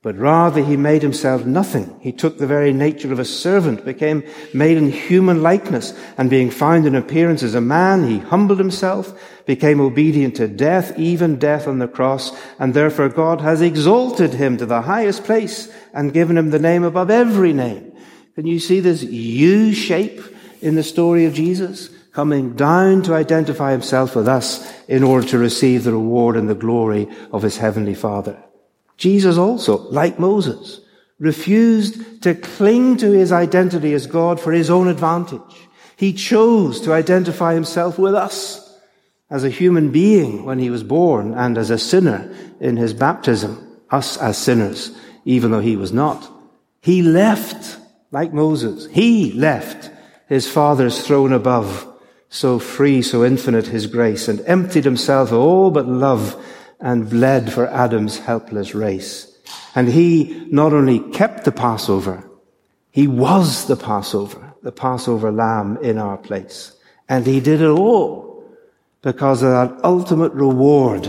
but 0.00 0.16
rather 0.16 0.62
he 0.62 0.76
made 0.76 1.02
himself 1.02 1.44
nothing. 1.44 1.98
He 2.00 2.12
took 2.12 2.38
the 2.38 2.46
very 2.46 2.72
nature 2.72 3.12
of 3.12 3.18
a 3.18 3.24
servant, 3.24 3.84
became 3.84 4.22
made 4.54 4.76
in 4.76 4.92
human 4.92 5.42
likeness, 5.42 5.92
and 6.16 6.30
being 6.30 6.52
found 6.52 6.86
in 6.86 6.94
appearance 6.94 7.42
as 7.42 7.56
a 7.56 7.60
man, 7.60 8.08
he 8.08 8.20
humbled 8.20 8.60
himself, 8.60 9.12
became 9.44 9.80
obedient 9.80 10.36
to 10.36 10.46
death, 10.46 10.96
even 10.96 11.40
death 11.40 11.66
on 11.66 11.80
the 11.80 11.88
cross, 11.88 12.30
and 12.60 12.74
therefore 12.74 13.08
God 13.08 13.40
has 13.40 13.60
exalted 13.60 14.34
him 14.34 14.56
to 14.58 14.66
the 14.66 14.82
highest 14.82 15.24
place 15.24 15.68
and 15.92 16.12
given 16.12 16.38
him 16.38 16.50
the 16.50 16.60
name 16.60 16.84
above 16.84 17.10
every 17.10 17.52
name 17.52 17.92
can 18.36 18.46
you 18.46 18.60
see 18.60 18.80
this 18.80 19.02
U 19.02 19.72
shape 19.72 20.20
in 20.60 20.74
the 20.74 20.82
story 20.82 21.24
of 21.24 21.32
Jesus? 21.32 21.88
Coming 22.12 22.54
down 22.54 23.02
to 23.04 23.14
identify 23.14 23.72
himself 23.72 24.14
with 24.14 24.28
us 24.28 24.70
in 24.88 25.02
order 25.02 25.26
to 25.28 25.38
receive 25.38 25.84
the 25.84 25.92
reward 25.92 26.36
and 26.36 26.46
the 26.46 26.54
glory 26.54 27.08
of 27.32 27.42
his 27.42 27.56
heavenly 27.56 27.94
Father. 27.94 28.42
Jesus 28.98 29.38
also, 29.38 29.78
like 29.88 30.18
Moses, 30.18 30.82
refused 31.18 32.22
to 32.24 32.34
cling 32.34 32.98
to 32.98 33.10
his 33.10 33.32
identity 33.32 33.94
as 33.94 34.06
God 34.06 34.38
for 34.38 34.52
his 34.52 34.68
own 34.68 34.88
advantage. 34.88 35.40
He 35.96 36.12
chose 36.12 36.82
to 36.82 36.92
identify 36.92 37.54
himself 37.54 37.98
with 37.98 38.14
us 38.14 38.62
as 39.30 39.44
a 39.44 39.50
human 39.50 39.92
being 39.92 40.44
when 40.44 40.58
he 40.58 40.68
was 40.68 40.82
born 40.82 41.32
and 41.32 41.56
as 41.56 41.70
a 41.70 41.78
sinner 41.78 42.34
in 42.60 42.76
his 42.76 42.92
baptism, 42.92 43.80
us 43.90 44.18
as 44.18 44.36
sinners, 44.36 44.94
even 45.24 45.52
though 45.52 45.60
he 45.60 45.76
was 45.76 45.92
not. 45.92 46.30
He 46.82 47.00
left 47.00 47.78
like 48.10 48.32
Moses. 48.32 48.86
He 48.86 49.32
left 49.32 49.90
his 50.28 50.48
father's 50.48 51.06
throne 51.06 51.32
above 51.32 51.86
So 52.28 52.58
free, 52.58 53.02
so 53.02 53.24
infinite 53.24 53.68
his 53.68 53.86
grace, 53.86 54.28
and 54.28 54.40
emptied 54.46 54.84
himself 54.84 55.30
of 55.30 55.38
all 55.38 55.70
but 55.70 55.86
love 55.86 56.36
and 56.80 57.08
bled 57.08 57.52
for 57.52 57.68
Adam's 57.68 58.18
helpless 58.18 58.74
race. 58.74 59.32
And 59.74 59.88
he 59.88 60.46
not 60.50 60.72
only 60.72 60.98
kept 60.98 61.44
the 61.44 61.52
Passover, 61.52 62.28
he 62.90 63.06
was 63.06 63.66
the 63.66 63.76
Passover, 63.76 64.54
the 64.62 64.72
Passover 64.72 65.30
lamb 65.30 65.78
in 65.82 65.98
our 65.98 66.16
place. 66.16 66.72
And 67.08 67.24
he 67.24 67.40
did 67.40 67.60
it 67.60 67.68
all 67.68 68.44
because 69.02 69.42
of 69.42 69.50
that 69.50 69.84
ultimate 69.84 70.32
reward 70.32 71.08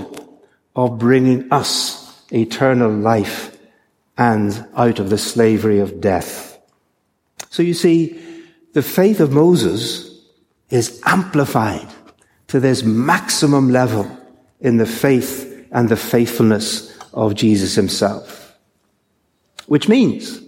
of 0.75 0.99
bringing 0.99 1.51
us 1.51 2.21
eternal 2.31 2.91
life 2.91 3.57
and 4.17 4.67
out 4.75 4.99
of 4.99 5.10
the 5.10 5.17
slavery 5.17 5.79
of 5.79 5.99
death. 5.99 6.46
So 7.58 7.63
you 7.63 7.74
see, 7.74 8.15
the 8.74 8.84
faith 8.84 9.20
of 9.20 9.32
Moses 9.32 10.22
is 10.70 11.02
amplified 11.08 11.88
to 12.50 12.60
this 12.60 12.84
maximum 12.84 13.72
level 13.72 14.06
in 14.60 14.78
the 14.78 14.86
faith 14.86 15.67
and 15.72 15.89
the 15.89 15.98
faithfulness 15.98 16.96
of 17.15 17.34
Jesus 17.34 17.74
himself. 17.74 18.56
Which 19.65 19.89
means 19.89 20.39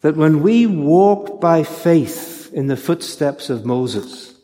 that 0.00 0.16
when 0.16 0.42
we 0.42 0.64
walk 0.64 1.38
by 1.38 1.64
faith 1.64 2.50
in 2.54 2.68
the 2.68 2.78
footsteps 2.78 3.50
of 3.50 3.66
Moses, 3.66 4.34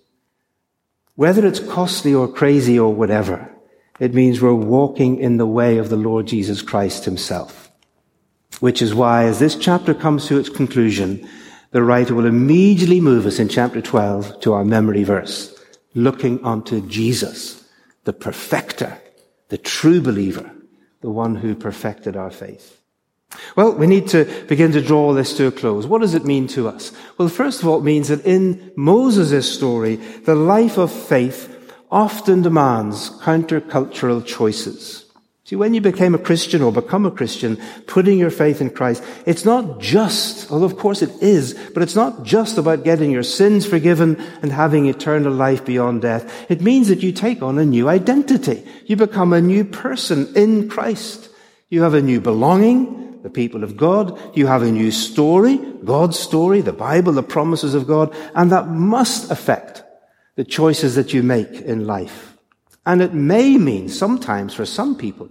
whether 1.15 1.47
it's 1.47 1.61
costly 1.61 2.13
or 2.13 2.29
crazy 2.29 2.79
or 2.79 2.95
whatever, 2.95 3.51
it 3.99 4.13
means 4.13 4.43
we're 4.43 4.53
walking 4.53 5.19
in 5.21 5.39
the 5.39 5.47
way 5.47 5.79
of 5.79 5.89
the 5.89 5.97
Lord 5.97 6.27
Jesus 6.27 6.61
Christ 6.61 7.07
himself. 7.07 7.71
Which 8.61 8.83
is 8.83 8.95
why, 8.95 9.25
as 9.25 9.39
this 9.39 9.57
chapter 9.57 9.95
comes 9.95 10.27
to 10.27 10.39
its 10.39 10.51
conclusion, 10.51 11.27
the 11.75 11.83
writer 11.83 12.15
will 12.15 12.25
immediately 12.25 13.01
move 13.01 13.27
us 13.27 13.41
in 13.41 13.49
chapter 13.49 13.83
12 13.83 14.39
to 14.39 14.53
our 14.53 14.65
memory 14.65 15.03
verse, 15.03 15.61
looking 15.93 16.43
unto 16.45 16.81
Jesus, 16.87 17.65
the 18.05 18.13
perfecter, 18.13 18.97
the 19.49 19.59
true 19.59 20.01
believer, 20.01 20.53
the 21.01 21.11
one 21.11 21.35
who 21.35 21.53
perfected 21.57 22.17
our 22.17 22.31
faith. 22.31 22.81
Well, 23.57 23.73
we 23.73 23.89
need 23.89 24.07
to 24.11 24.25
begin 24.47 24.71
to 24.71 24.81
draw 24.81 25.15
this 25.15 25.37
to 25.37 25.49
a 25.49 25.51
close. 25.51 25.85
What 25.85 26.01
does 26.01 26.15
it 26.15 26.25
mean 26.25 26.47
to 26.49 26.69
us? 26.69 26.93
Well, 27.19 27.27
first 27.29 27.61
of 27.61 27.67
all, 27.67 27.81
it 27.81 27.85
means 27.85 28.07
that 28.07 28.25
in 28.25 28.71
Moses' 28.77 29.53
story, 29.53 29.97
the 29.97 30.37
life 30.37 30.79
of 30.79 30.93
faith 30.93 31.75
often 31.91 32.43
demands 32.43 33.11
countercultural 33.19 34.25
choices. 34.25 35.04
See, 35.47 35.57
when 35.57 35.75
you 35.75 35.83
became 35.83 36.15
a 36.15 36.19
Christian 36.19 36.63
or 36.63 36.73
become 36.73 37.05
a 37.05 37.11
Christian, 37.11 37.59
putting 37.87 38.19
your 38.19 38.31
faith 38.31 38.63
in 38.63 38.71
Christ, 38.71 39.05
it's 39.27 39.45
not 39.45 39.79
just, 39.79 40.51
although 40.51 40.65
of 40.65 40.79
course 40.79 41.03
it 41.03 41.11
is, 41.23 41.53
but 41.75 41.83
it's 41.83 41.95
not 41.95 42.23
just 42.23 42.57
about 42.57 42.83
getting 42.83 43.11
your 43.11 43.23
sins 43.23 43.67
forgiven 43.67 44.17
and 44.41 44.51
having 44.51 44.87
eternal 44.87 45.35
life 45.35 45.63
beyond 45.63 46.01
death. 46.01 46.51
It 46.51 46.63
means 46.63 46.89
that 46.89 47.03
you 47.03 47.13
take 47.13 47.43
on 47.43 47.59
a 47.59 47.67
new 47.67 47.91
identity. 47.91 48.67
You 48.87 48.97
become 48.97 49.35
a 49.35 49.43
new 49.43 49.67
person 49.67 50.35
in 50.35 50.71
Christ. 50.71 51.29
You 51.69 51.83
have 51.83 51.93
a 51.93 52.01
new 52.01 52.23
belonging 52.23 53.05
the 53.25 53.31
people 53.31 53.65
of 53.65 53.77
God. 53.77 54.21
You 54.37 54.47
have 54.47 54.63
a 54.63 54.71
new 54.71 54.91
story, 54.91 55.57
God's 55.83 56.19
story, 56.19 56.61
the 56.61 56.75
Bible, 56.75 57.13
the 57.13 57.23
promises 57.23 57.75
of 57.75 57.87
God, 57.87 58.15
and 58.35 58.53
that 58.53 58.69
must 58.69 59.31
affect 59.31 59.83
the 60.37 60.45
choices 60.45 60.95
that 60.95 61.13
you 61.13 61.23
make 61.23 61.51
in 61.63 61.87
life. 61.87 62.34
And 62.87 63.01
it 63.01 63.15
may 63.15 63.57
mean 63.57 63.89
sometimes 63.89 64.55
for 64.55 64.67
some 64.67 64.97
people 64.97 65.31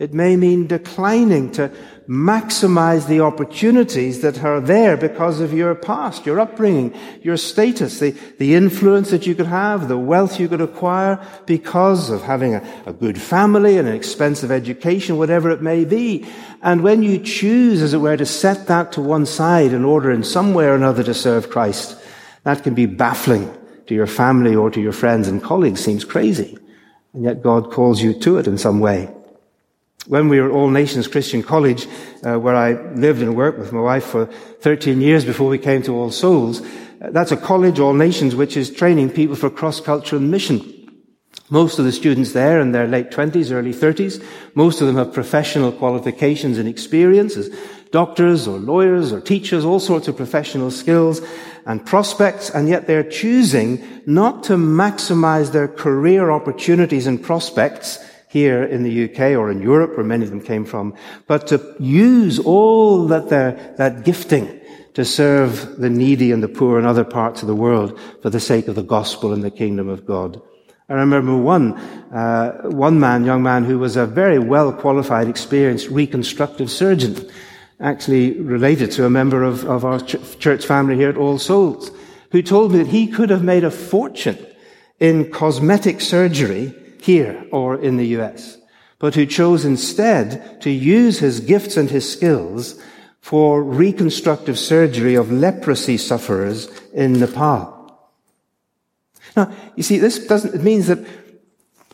it 0.00 0.12
may 0.12 0.34
mean 0.34 0.66
declining 0.66 1.52
to 1.52 1.70
maximize 2.08 3.06
the 3.06 3.20
opportunities 3.20 4.22
that 4.22 4.42
are 4.42 4.60
there 4.60 4.96
because 4.96 5.38
of 5.38 5.52
your 5.52 5.72
past, 5.76 6.26
your 6.26 6.40
upbringing, 6.40 6.92
your 7.22 7.36
status, 7.36 8.00
the, 8.00 8.10
the 8.40 8.56
influence 8.56 9.10
that 9.10 9.24
you 9.24 9.36
could 9.36 9.46
have, 9.46 9.86
the 9.86 9.96
wealth 9.96 10.40
you 10.40 10.48
could 10.48 10.60
acquire 10.60 11.24
because 11.46 12.10
of 12.10 12.22
having 12.22 12.56
a, 12.56 12.82
a 12.86 12.92
good 12.92 13.20
family 13.20 13.78
and 13.78 13.86
an 13.86 13.94
expensive 13.94 14.50
education, 14.50 15.16
whatever 15.16 15.48
it 15.50 15.62
may 15.62 15.84
be. 15.84 16.26
And 16.60 16.82
when 16.82 17.04
you 17.04 17.20
choose, 17.20 17.80
as 17.80 17.94
it 17.94 17.98
were, 17.98 18.16
to 18.16 18.26
set 18.26 18.66
that 18.66 18.90
to 18.92 19.00
one 19.00 19.26
side 19.26 19.72
in 19.72 19.84
order 19.84 20.10
in 20.10 20.24
some 20.24 20.54
way 20.54 20.66
or 20.66 20.74
another 20.74 21.04
to 21.04 21.14
serve 21.14 21.50
Christ, 21.50 21.96
that 22.42 22.64
can 22.64 22.74
be 22.74 22.86
baffling 22.86 23.48
to 23.86 23.94
your 23.94 24.08
family 24.08 24.56
or 24.56 24.72
to 24.72 24.80
your 24.80 24.92
friends 24.92 25.28
and 25.28 25.40
colleagues, 25.40 25.84
seems 25.84 26.04
crazy. 26.04 26.58
And 27.14 27.24
yet 27.24 27.42
God 27.42 27.70
calls 27.70 28.02
you 28.02 28.12
to 28.20 28.38
it 28.38 28.46
in 28.46 28.58
some 28.58 28.80
way. 28.80 29.08
When 30.06 30.28
we 30.28 30.40
were 30.40 30.50
All 30.50 30.68
Nations 30.68 31.08
Christian 31.08 31.42
College, 31.42 31.86
uh, 32.22 32.38
where 32.38 32.56
I 32.56 32.72
lived 32.94 33.22
and 33.22 33.36
worked 33.36 33.58
with 33.58 33.72
my 33.72 33.80
wife 33.80 34.04
for 34.04 34.26
13 34.26 35.00
years 35.00 35.24
before 35.24 35.48
we 35.48 35.58
came 35.58 35.82
to 35.84 35.94
All 35.96 36.10
Souls, 36.10 36.60
uh, 36.60 37.10
that's 37.10 37.32
a 37.32 37.36
college, 37.36 37.78
All 37.78 37.94
Nations, 37.94 38.34
which 38.34 38.56
is 38.56 38.70
training 38.70 39.10
people 39.10 39.36
for 39.36 39.48
cross-cultural 39.48 40.20
mission. 40.20 40.70
Most 41.48 41.78
of 41.78 41.84
the 41.84 41.92
students 41.92 42.32
there 42.32 42.60
in 42.60 42.72
their 42.72 42.86
late 42.86 43.10
20s, 43.10 43.52
early 43.52 43.72
30s, 43.72 44.22
most 44.54 44.80
of 44.80 44.86
them 44.86 44.96
have 44.96 45.12
professional 45.12 45.72
qualifications 45.72 46.58
and 46.58 46.68
experience 46.68 47.36
as 47.36 47.48
doctors 47.90 48.48
or 48.48 48.58
lawyers 48.58 49.12
or 49.12 49.20
teachers, 49.20 49.64
all 49.64 49.80
sorts 49.80 50.08
of 50.08 50.16
professional 50.16 50.70
skills 50.70 51.20
and 51.66 51.84
prospects, 51.84 52.50
and 52.50 52.68
yet 52.68 52.86
they're 52.86 53.08
choosing 53.08 53.82
not 54.06 54.44
to 54.44 54.54
maximize 54.54 55.52
their 55.52 55.68
career 55.68 56.30
opportunities 56.30 57.06
and 57.06 57.22
prospects 57.22 57.98
here 58.28 58.64
in 58.64 58.82
the 58.82 59.04
UK 59.04 59.38
or 59.38 59.50
in 59.50 59.62
Europe, 59.62 59.96
where 59.96 60.04
many 60.04 60.24
of 60.24 60.30
them 60.30 60.40
came 60.40 60.64
from, 60.64 60.92
but 61.28 61.46
to 61.46 61.76
use 61.78 62.38
all 62.40 63.06
that 63.06 63.28
their, 63.28 63.74
that 63.78 64.04
gifting 64.04 64.60
to 64.94 65.04
serve 65.04 65.78
the 65.78 65.90
needy 65.90 66.32
and 66.32 66.42
the 66.42 66.48
poor 66.48 66.78
in 66.78 66.84
other 66.84 67.04
parts 67.04 67.42
of 67.42 67.48
the 67.48 67.54
world 67.54 67.98
for 68.22 68.30
the 68.30 68.40
sake 68.40 68.68
of 68.68 68.74
the 68.74 68.82
gospel 68.82 69.32
and 69.32 69.42
the 69.42 69.50
kingdom 69.50 69.88
of 69.88 70.04
God. 70.04 70.40
I 70.88 70.94
remember 70.94 71.36
one, 71.36 71.74
uh, 72.12 72.68
one 72.68 73.00
man, 73.00 73.24
young 73.24 73.42
man, 73.42 73.64
who 73.64 73.78
was 73.78 73.96
a 73.96 74.04
very 74.04 74.38
well 74.38 74.72
qualified, 74.72 75.28
experienced 75.28 75.88
reconstructive 75.88 76.70
surgeon, 76.70 77.16
actually 77.80 78.40
related 78.40 78.90
to 78.92 79.04
a 79.04 79.10
member 79.10 79.42
of, 79.42 79.64
of 79.64 79.84
our 79.84 80.00
ch- 80.00 80.38
church 80.38 80.66
family 80.66 80.96
here 80.96 81.08
at 81.08 81.16
All 81.16 81.38
Souls, 81.38 81.90
who 82.30 82.42
told 82.42 82.72
me 82.72 82.78
that 82.78 82.88
he 82.88 83.06
could 83.06 83.30
have 83.30 83.44
made 83.44 83.64
a 83.64 83.70
fortune 83.70 84.38
in 85.00 85.30
cosmetic 85.30 86.00
surgery 86.00 86.74
here 87.00 87.44
or 87.52 87.76
in 87.76 87.96
the 87.96 88.06
US, 88.18 88.58
but 88.98 89.14
who 89.14 89.26
chose 89.26 89.64
instead 89.64 90.60
to 90.62 90.70
use 90.70 91.18
his 91.18 91.40
gifts 91.40 91.76
and 91.76 91.90
his 91.90 92.10
skills 92.10 92.80
for 93.20 93.62
reconstructive 93.62 94.58
surgery 94.58 95.14
of 95.14 95.32
leprosy 95.32 95.96
sufferers 95.96 96.68
in 96.92 97.18
Nepal. 97.18 97.72
Now, 99.36 99.52
you 99.74 99.82
see, 99.82 99.98
this 99.98 100.26
doesn't, 100.26 100.54
it 100.54 100.62
means 100.62 100.86
that 100.86 101.04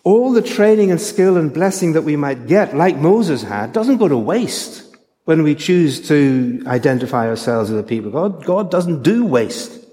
all 0.05 0.33
the 0.33 0.43
training 0.43 0.91
and 0.91 1.01
skill 1.01 1.37
and 1.37 1.53
blessing 1.53 1.93
that 1.93 2.03
we 2.03 2.17
might 2.17 2.47
get, 2.47 2.77
like 2.77 2.97
Moses 2.97 3.43
had, 3.43 3.73
doesn't 3.73 3.99
go 3.99 4.09
to 4.09 4.19
waste 4.19 4.90
when 5.31 5.45
we 5.45 5.55
choose 5.55 6.09
to 6.09 6.61
identify 6.67 7.29
ourselves 7.29 7.71
as 7.71 7.79
a 7.79 7.85
people. 7.85 8.11
God, 8.11 8.45
God 8.45 8.69
doesn't 8.69 9.05
do 9.05 9.25
waste. 9.25 9.87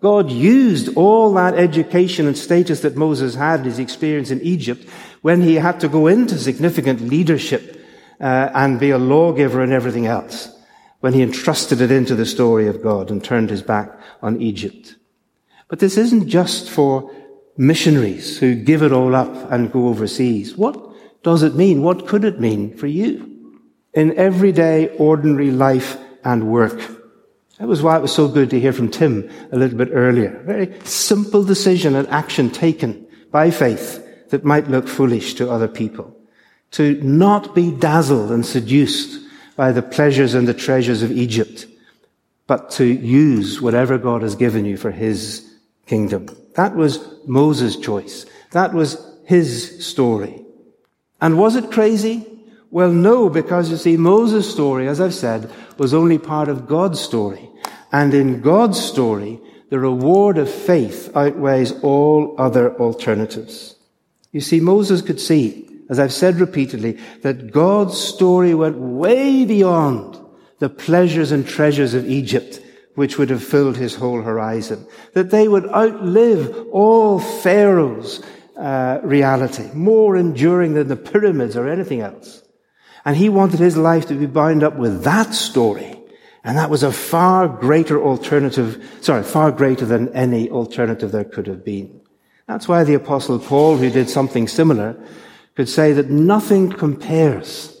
God 0.00 0.30
used 0.30 0.96
all 0.96 1.34
that 1.34 1.54
education 1.54 2.28
and 2.28 2.38
status 2.38 2.82
that 2.82 2.94
Moses 2.94 3.34
had 3.34 3.58
in 3.58 3.66
his 3.66 3.80
experience 3.80 4.30
in 4.30 4.40
Egypt 4.42 4.88
when 5.22 5.42
he 5.42 5.56
had 5.56 5.80
to 5.80 5.88
go 5.88 6.06
into 6.06 6.38
significant 6.38 7.00
leadership 7.00 7.84
uh, 8.20 8.50
and 8.54 8.78
be 8.78 8.90
a 8.90 8.98
lawgiver 8.98 9.60
and 9.60 9.72
everything 9.72 10.06
else, 10.06 10.56
when 11.00 11.14
he 11.14 11.20
entrusted 11.20 11.80
it 11.80 11.90
into 11.90 12.14
the 12.14 12.24
story 12.24 12.68
of 12.68 12.80
God 12.80 13.10
and 13.10 13.24
turned 13.24 13.50
his 13.50 13.62
back 13.62 13.90
on 14.22 14.40
Egypt. 14.40 14.94
But 15.66 15.80
this 15.80 15.96
isn't 15.96 16.28
just 16.28 16.70
for 16.70 17.12
missionaries 17.56 18.38
who 18.38 18.54
give 18.54 18.82
it 18.82 18.92
all 18.92 19.16
up 19.16 19.50
and 19.50 19.72
go 19.72 19.88
overseas. 19.88 20.56
What 20.56 20.78
does 21.24 21.42
it 21.42 21.56
mean? 21.56 21.82
What 21.82 22.06
could 22.06 22.24
it 22.24 22.38
mean 22.38 22.76
for 22.76 22.86
you 22.86 23.35
in 23.96 24.16
everyday, 24.16 24.96
ordinary 24.96 25.50
life 25.50 25.96
and 26.22 26.46
work? 26.48 26.78
That 27.58 27.66
was 27.66 27.82
why 27.82 27.96
it 27.96 28.02
was 28.02 28.14
so 28.14 28.28
good 28.28 28.50
to 28.50 28.60
hear 28.60 28.72
from 28.72 28.90
Tim 28.90 29.28
a 29.50 29.56
little 29.56 29.76
bit 29.76 29.88
earlier. 29.92 30.40
Very 30.44 30.78
simple 30.84 31.42
decision 31.42 31.96
and 31.96 32.06
action 32.08 32.50
taken 32.50 33.04
by 33.32 33.50
faith 33.50 34.28
that 34.30 34.44
might 34.44 34.68
look 34.68 34.86
foolish 34.86 35.34
to 35.34 35.50
other 35.50 35.66
people. 35.66 36.16
To 36.72 37.00
not 37.02 37.54
be 37.54 37.72
dazzled 37.72 38.30
and 38.30 38.46
seduced 38.46 39.18
by 39.56 39.72
the 39.72 39.82
pleasures 39.82 40.34
and 40.34 40.46
the 40.46 40.54
treasures 40.54 41.02
of 41.02 41.10
Egypt, 41.10 41.66
but 42.46 42.70
to 42.72 42.84
use 42.84 43.60
whatever 43.60 43.98
God 43.98 44.22
has 44.22 44.36
given 44.36 44.64
you 44.64 44.76
for 44.76 44.92
His 44.92 45.50
kingdom. 45.86 46.28
That 46.54 46.76
was 46.76 47.04
Moses' 47.26 47.76
choice. 47.76 48.26
That 48.52 48.72
was 48.72 49.02
his 49.26 49.84
story. 49.84 50.44
And 51.20 51.38
was 51.38 51.56
it 51.56 51.72
crazy? 51.72 52.24
Well, 52.76 52.92
no, 52.92 53.30
because 53.30 53.70
you 53.70 53.78
see, 53.78 53.96
Moses' 53.96 54.52
story, 54.52 54.86
as 54.86 55.00
I've 55.00 55.14
said, 55.14 55.50
was 55.78 55.94
only 55.94 56.18
part 56.18 56.50
of 56.50 56.66
God's 56.66 57.00
story. 57.00 57.48
And 57.90 58.12
in 58.12 58.42
God's 58.42 58.78
story, 58.78 59.40
the 59.70 59.78
reward 59.78 60.36
of 60.36 60.50
faith 60.50 61.10
outweighs 61.16 61.72
all 61.82 62.34
other 62.36 62.78
alternatives. 62.78 63.76
You 64.30 64.42
see, 64.42 64.60
Moses 64.60 65.00
could 65.00 65.18
see, 65.18 65.66
as 65.88 65.98
I've 65.98 66.12
said 66.12 66.38
repeatedly, 66.38 66.98
that 67.22 67.50
God's 67.50 67.96
story 67.96 68.54
went 68.54 68.76
way 68.76 69.46
beyond 69.46 70.20
the 70.58 70.68
pleasures 70.68 71.32
and 71.32 71.48
treasures 71.48 71.94
of 71.94 72.06
Egypt 72.06 72.60
which 72.94 73.16
would 73.16 73.30
have 73.30 73.42
filled 73.42 73.78
his 73.78 73.94
whole 73.94 74.20
horizon. 74.20 74.86
That 75.14 75.30
they 75.30 75.48
would 75.48 75.64
outlive 75.68 76.54
all 76.72 77.20
Pharaoh's 77.20 78.22
uh, 78.54 79.00
reality, 79.02 79.70
more 79.72 80.14
enduring 80.14 80.74
than 80.74 80.88
the 80.88 80.96
pyramids 80.96 81.56
or 81.56 81.70
anything 81.70 82.02
else. 82.02 82.42
And 83.06 83.16
he 83.16 83.28
wanted 83.28 83.60
his 83.60 83.76
life 83.76 84.06
to 84.06 84.14
be 84.14 84.26
bound 84.26 84.62
up 84.64 84.76
with 84.76 85.04
that 85.04 85.32
story. 85.32 85.98
And 86.42 86.58
that 86.58 86.70
was 86.70 86.82
a 86.82 86.92
far 86.92 87.48
greater 87.48 88.02
alternative, 88.02 88.98
sorry, 89.00 89.22
far 89.22 89.52
greater 89.52 89.86
than 89.86 90.14
any 90.14 90.50
alternative 90.50 91.12
there 91.12 91.24
could 91.24 91.46
have 91.46 91.64
been. 91.64 92.00
That's 92.48 92.68
why 92.68 92.84
the 92.84 92.94
apostle 92.94 93.38
Paul, 93.38 93.76
who 93.76 93.90
did 93.90 94.10
something 94.10 94.48
similar, 94.48 94.96
could 95.54 95.68
say 95.68 95.92
that 95.92 96.10
nothing 96.10 96.70
compares 96.70 97.80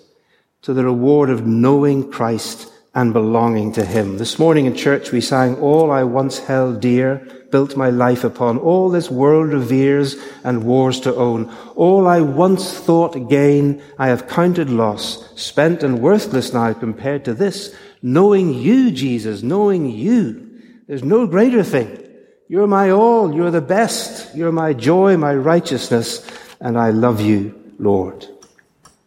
to 0.62 0.72
the 0.72 0.84
reward 0.84 1.28
of 1.28 1.44
knowing 1.46 2.10
Christ 2.10 2.72
and 2.96 3.12
belonging 3.12 3.72
to 3.72 3.84
Him. 3.84 4.16
This 4.16 4.38
morning 4.38 4.64
in 4.64 4.74
church 4.74 5.12
we 5.12 5.20
sang, 5.20 5.56
All 5.56 5.90
I 5.90 6.02
once 6.02 6.38
held 6.38 6.80
dear, 6.80 7.18
built 7.50 7.76
my 7.76 7.90
life 7.90 8.24
upon. 8.24 8.56
All 8.56 8.88
this 8.88 9.10
world 9.10 9.52
reveres 9.52 10.16
and 10.42 10.64
wars 10.64 10.98
to 11.00 11.14
own. 11.14 11.54
All 11.74 12.08
I 12.08 12.22
once 12.22 12.72
thought 12.72 13.28
gain, 13.28 13.82
I 13.98 14.08
have 14.08 14.26
counted 14.26 14.70
loss, 14.70 15.30
spent 15.38 15.82
and 15.82 16.00
worthless 16.00 16.54
now 16.54 16.72
compared 16.72 17.26
to 17.26 17.34
this. 17.34 17.76
Knowing 18.00 18.54
you, 18.54 18.90
Jesus, 18.90 19.42
knowing 19.42 19.90
you. 19.90 20.58
There's 20.86 21.04
no 21.04 21.26
greater 21.26 21.62
thing. 21.62 22.02
You're 22.48 22.66
my 22.66 22.90
all. 22.90 23.34
You're 23.34 23.50
the 23.50 23.60
best. 23.60 24.34
You're 24.34 24.52
my 24.52 24.72
joy, 24.72 25.18
my 25.18 25.34
righteousness, 25.34 26.26
and 26.60 26.78
I 26.78 26.90
love 26.90 27.20
you, 27.20 27.54
Lord. 27.78 28.26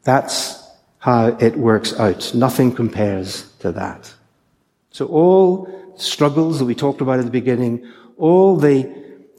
That's 0.03 0.63
how 0.99 1.37
it 1.39 1.57
works 1.57 1.99
out. 1.99 2.35
Nothing 2.35 2.71
compares 2.71 3.48
to 3.59 3.71
that. 3.73 4.13
So 4.91 5.05
all 5.07 5.93
struggles 5.97 6.59
that 6.59 6.65
we 6.65 6.75
talked 6.75 7.01
about 7.01 7.19
at 7.19 7.25
the 7.25 7.31
beginning, 7.31 7.87
all 8.17 8.57
the 8.57 8.93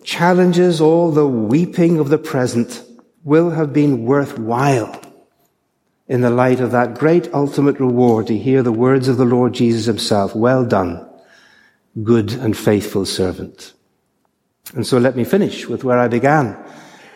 challenges, 0.05 0.81
all 0.81 1.11
the 1.11 1.27
weeping 1.27 1.99
of 1.99 2.09
the 2.09 2.19
present 2.19 2.83
will 3.25 3.51
have 3.51 3.73
been 3.73 4.05
worthwhile 4.05 5.01
in 6.09 6.23
the 6.23 6.31
light 6.31 6.61
of 6.61 6.73
that 6.73 6.95
great 6.95 7.33
ultimate 7.33 7.79
reward 7.79 8.27
to 8.27 8.37
hear 8.37 8.63
the 8.63 8.73
words 8.73 9.09
of 9.09 9.17
the 9.17 9.25
Lord 9.25 9.53
Jesus 9.53 9.87
himself. 9.87 10.35
Well 10.35 10.65
done, 10.65 11.09
good 12.03 12.33
and 12.33 12.57
faithful 12.57 13.07
servant. 13.07 13.73
And 14.75 14.87
so 14.87 14.99
let 14.99 15.17
me 15.17 15.25
finish 15.25 15.67
with 15.67 15.85
where 15.85 15.99
I 15.99 16.09
began. 16.09 16.57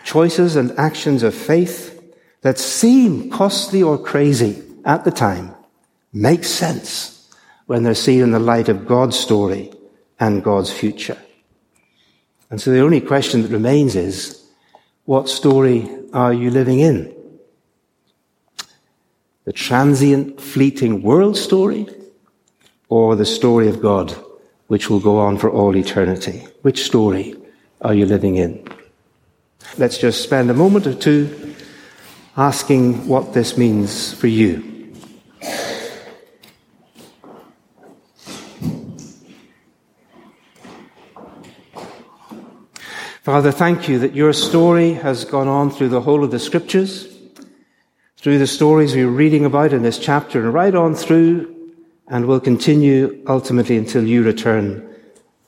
Choices 0.04 0.56
and 0.56 0.78
actions 0.78 1.22
of 1.22 1.34
faith 1.34 1.90
that 2.42 2.58
seem 2.58 3.30
costly 3.30 3.82
or 3.82 3.96
crazy 3.96 4.62
at 4.84 5.04
the 5.04 5.10
time 5.10 5.54
make 6.14 6.44
sense 6.44 7.28
when 7.66 7.82
they're 7.82 7.94
seen 7.94 8.22
in 8.22 8.30
the 8.30 8.38
light 8.38 8.68
of 8.68 8.86
God's 8.86 9.18
story 9.18 9.72
and 10.20 10.44
God's 10.44 10.72
future. 10.72 11.18
And 12.50 12.60
so 12.60 12.70
the 12.70 12.80
only 12.80 13.00
question 13.00 13.42
that 13.42 13.50
remains 13.50 13.96
is, 13.96 14.40
what 15.06 15.28
story 15.28 15.90
are 16.12 16.32
you 16.32 16.50
living 16.50 16.78
in? 16.78 17.12
The 19.44 19.52
transient, 19.52 20.40
fleeting 20.40 21.02
world 21.02 21.36
story 21.36 21.88
or 22.88 23.16
the 23.16 23.26
story 23.26 23.68
of 23.68 23.82
God, 23.82 24.14
which 24.68 24.88
will 24.88 25.00
go 25.00 25.18
on 25.18 25.36
for 25.36 25.50
all 25.50 25.76
eternity? 25.76 26.46
Which 26.62 26.84
story 26.84 27.34
are 27.80 27.92
you 27.92 28.06
living 28.06 28.36
in? 28.36 28.66
Let's 29.76 29.98
just 29.98 30.22
spend 30.22 30.50
a 30.50 30.54
moment 30.54 30.86
or 30.86 30.94
two 30.94 31.54
asking 32.36 33.08
what 33.08 33.34
this 33.34 33.58
means 33.58 34.14
for 34.14 34.28
you. 34.28 34.73
Father, 43.24 43.52
thank 43.52 43.88
you 43.88 43.98
that 44.00 44.14
your 44.14 44.34
story 44.34 44.92
has 44.92 45.24
gone 45.24 45.48
on 45.48 45.70
through 45.70 45.88
the 45.88 46.02
whole 46.02 46.22
of 46.24 46.30
the 46.30 46.38
scriptures, 46.38 47.08
through 48.18 48.36
the 48.36 48.46
stories 48.46 48.94
we're 48.94 49.08
reading 49.08 49.46
about 49.46 49.72
in 49.72 49.82
this 49.82 49.98
chapter, 49.98 50.42
and 50.42 50.52
right 50.52 50.74
on 50.74 50.94
through, 50.94 51.72
and 52.06 52.26
will 52.26 52.38
continue 52.38 53.24
ultimately 53.26 53.78
until 53.78 54.04
you 54.04 54.22
return 54.22 54.94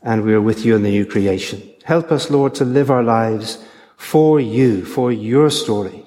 and 0.03 0.25
we 0.25 0.33
are 0.33 0.41
with 0.41 0.65
you 0.65 0.75
in 0.75 0.85
the 0.85 0.91
new 0.91 1.05
creation. 1.05 1.63
Help 1.85 2.11
us, 2.11 2.31
Lord, 2.31 2.55
to 2.55 2.65
live 2.65 2.91
our 2.91 3.03
lives 3.03 3.63
for 3.99 4.41
you, 4.41 4.83
for 4.83 5.13
your 5.13 5.51
story 5.51 6.03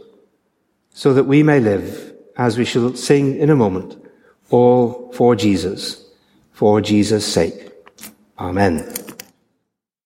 so 0.95 1.13
that 1.13 1.25
we 1.25 1.43
may 1.43 1.59
live, 1.59 2.15
as 2.35 2.57
we 2.57 2.65
shall 2.65 2.95
sing 2.95 3.37
in 3.37 3.51
a 3.51 3.55
moment, 3.55 3.95
all 4.49 5.11
for 5.13 5.35
Jesus, 5.35 6.03
for 6.51 6.81
Jesus' 6.81 7.31
sake. 7.31 7.71
Amen. 8.39 9.08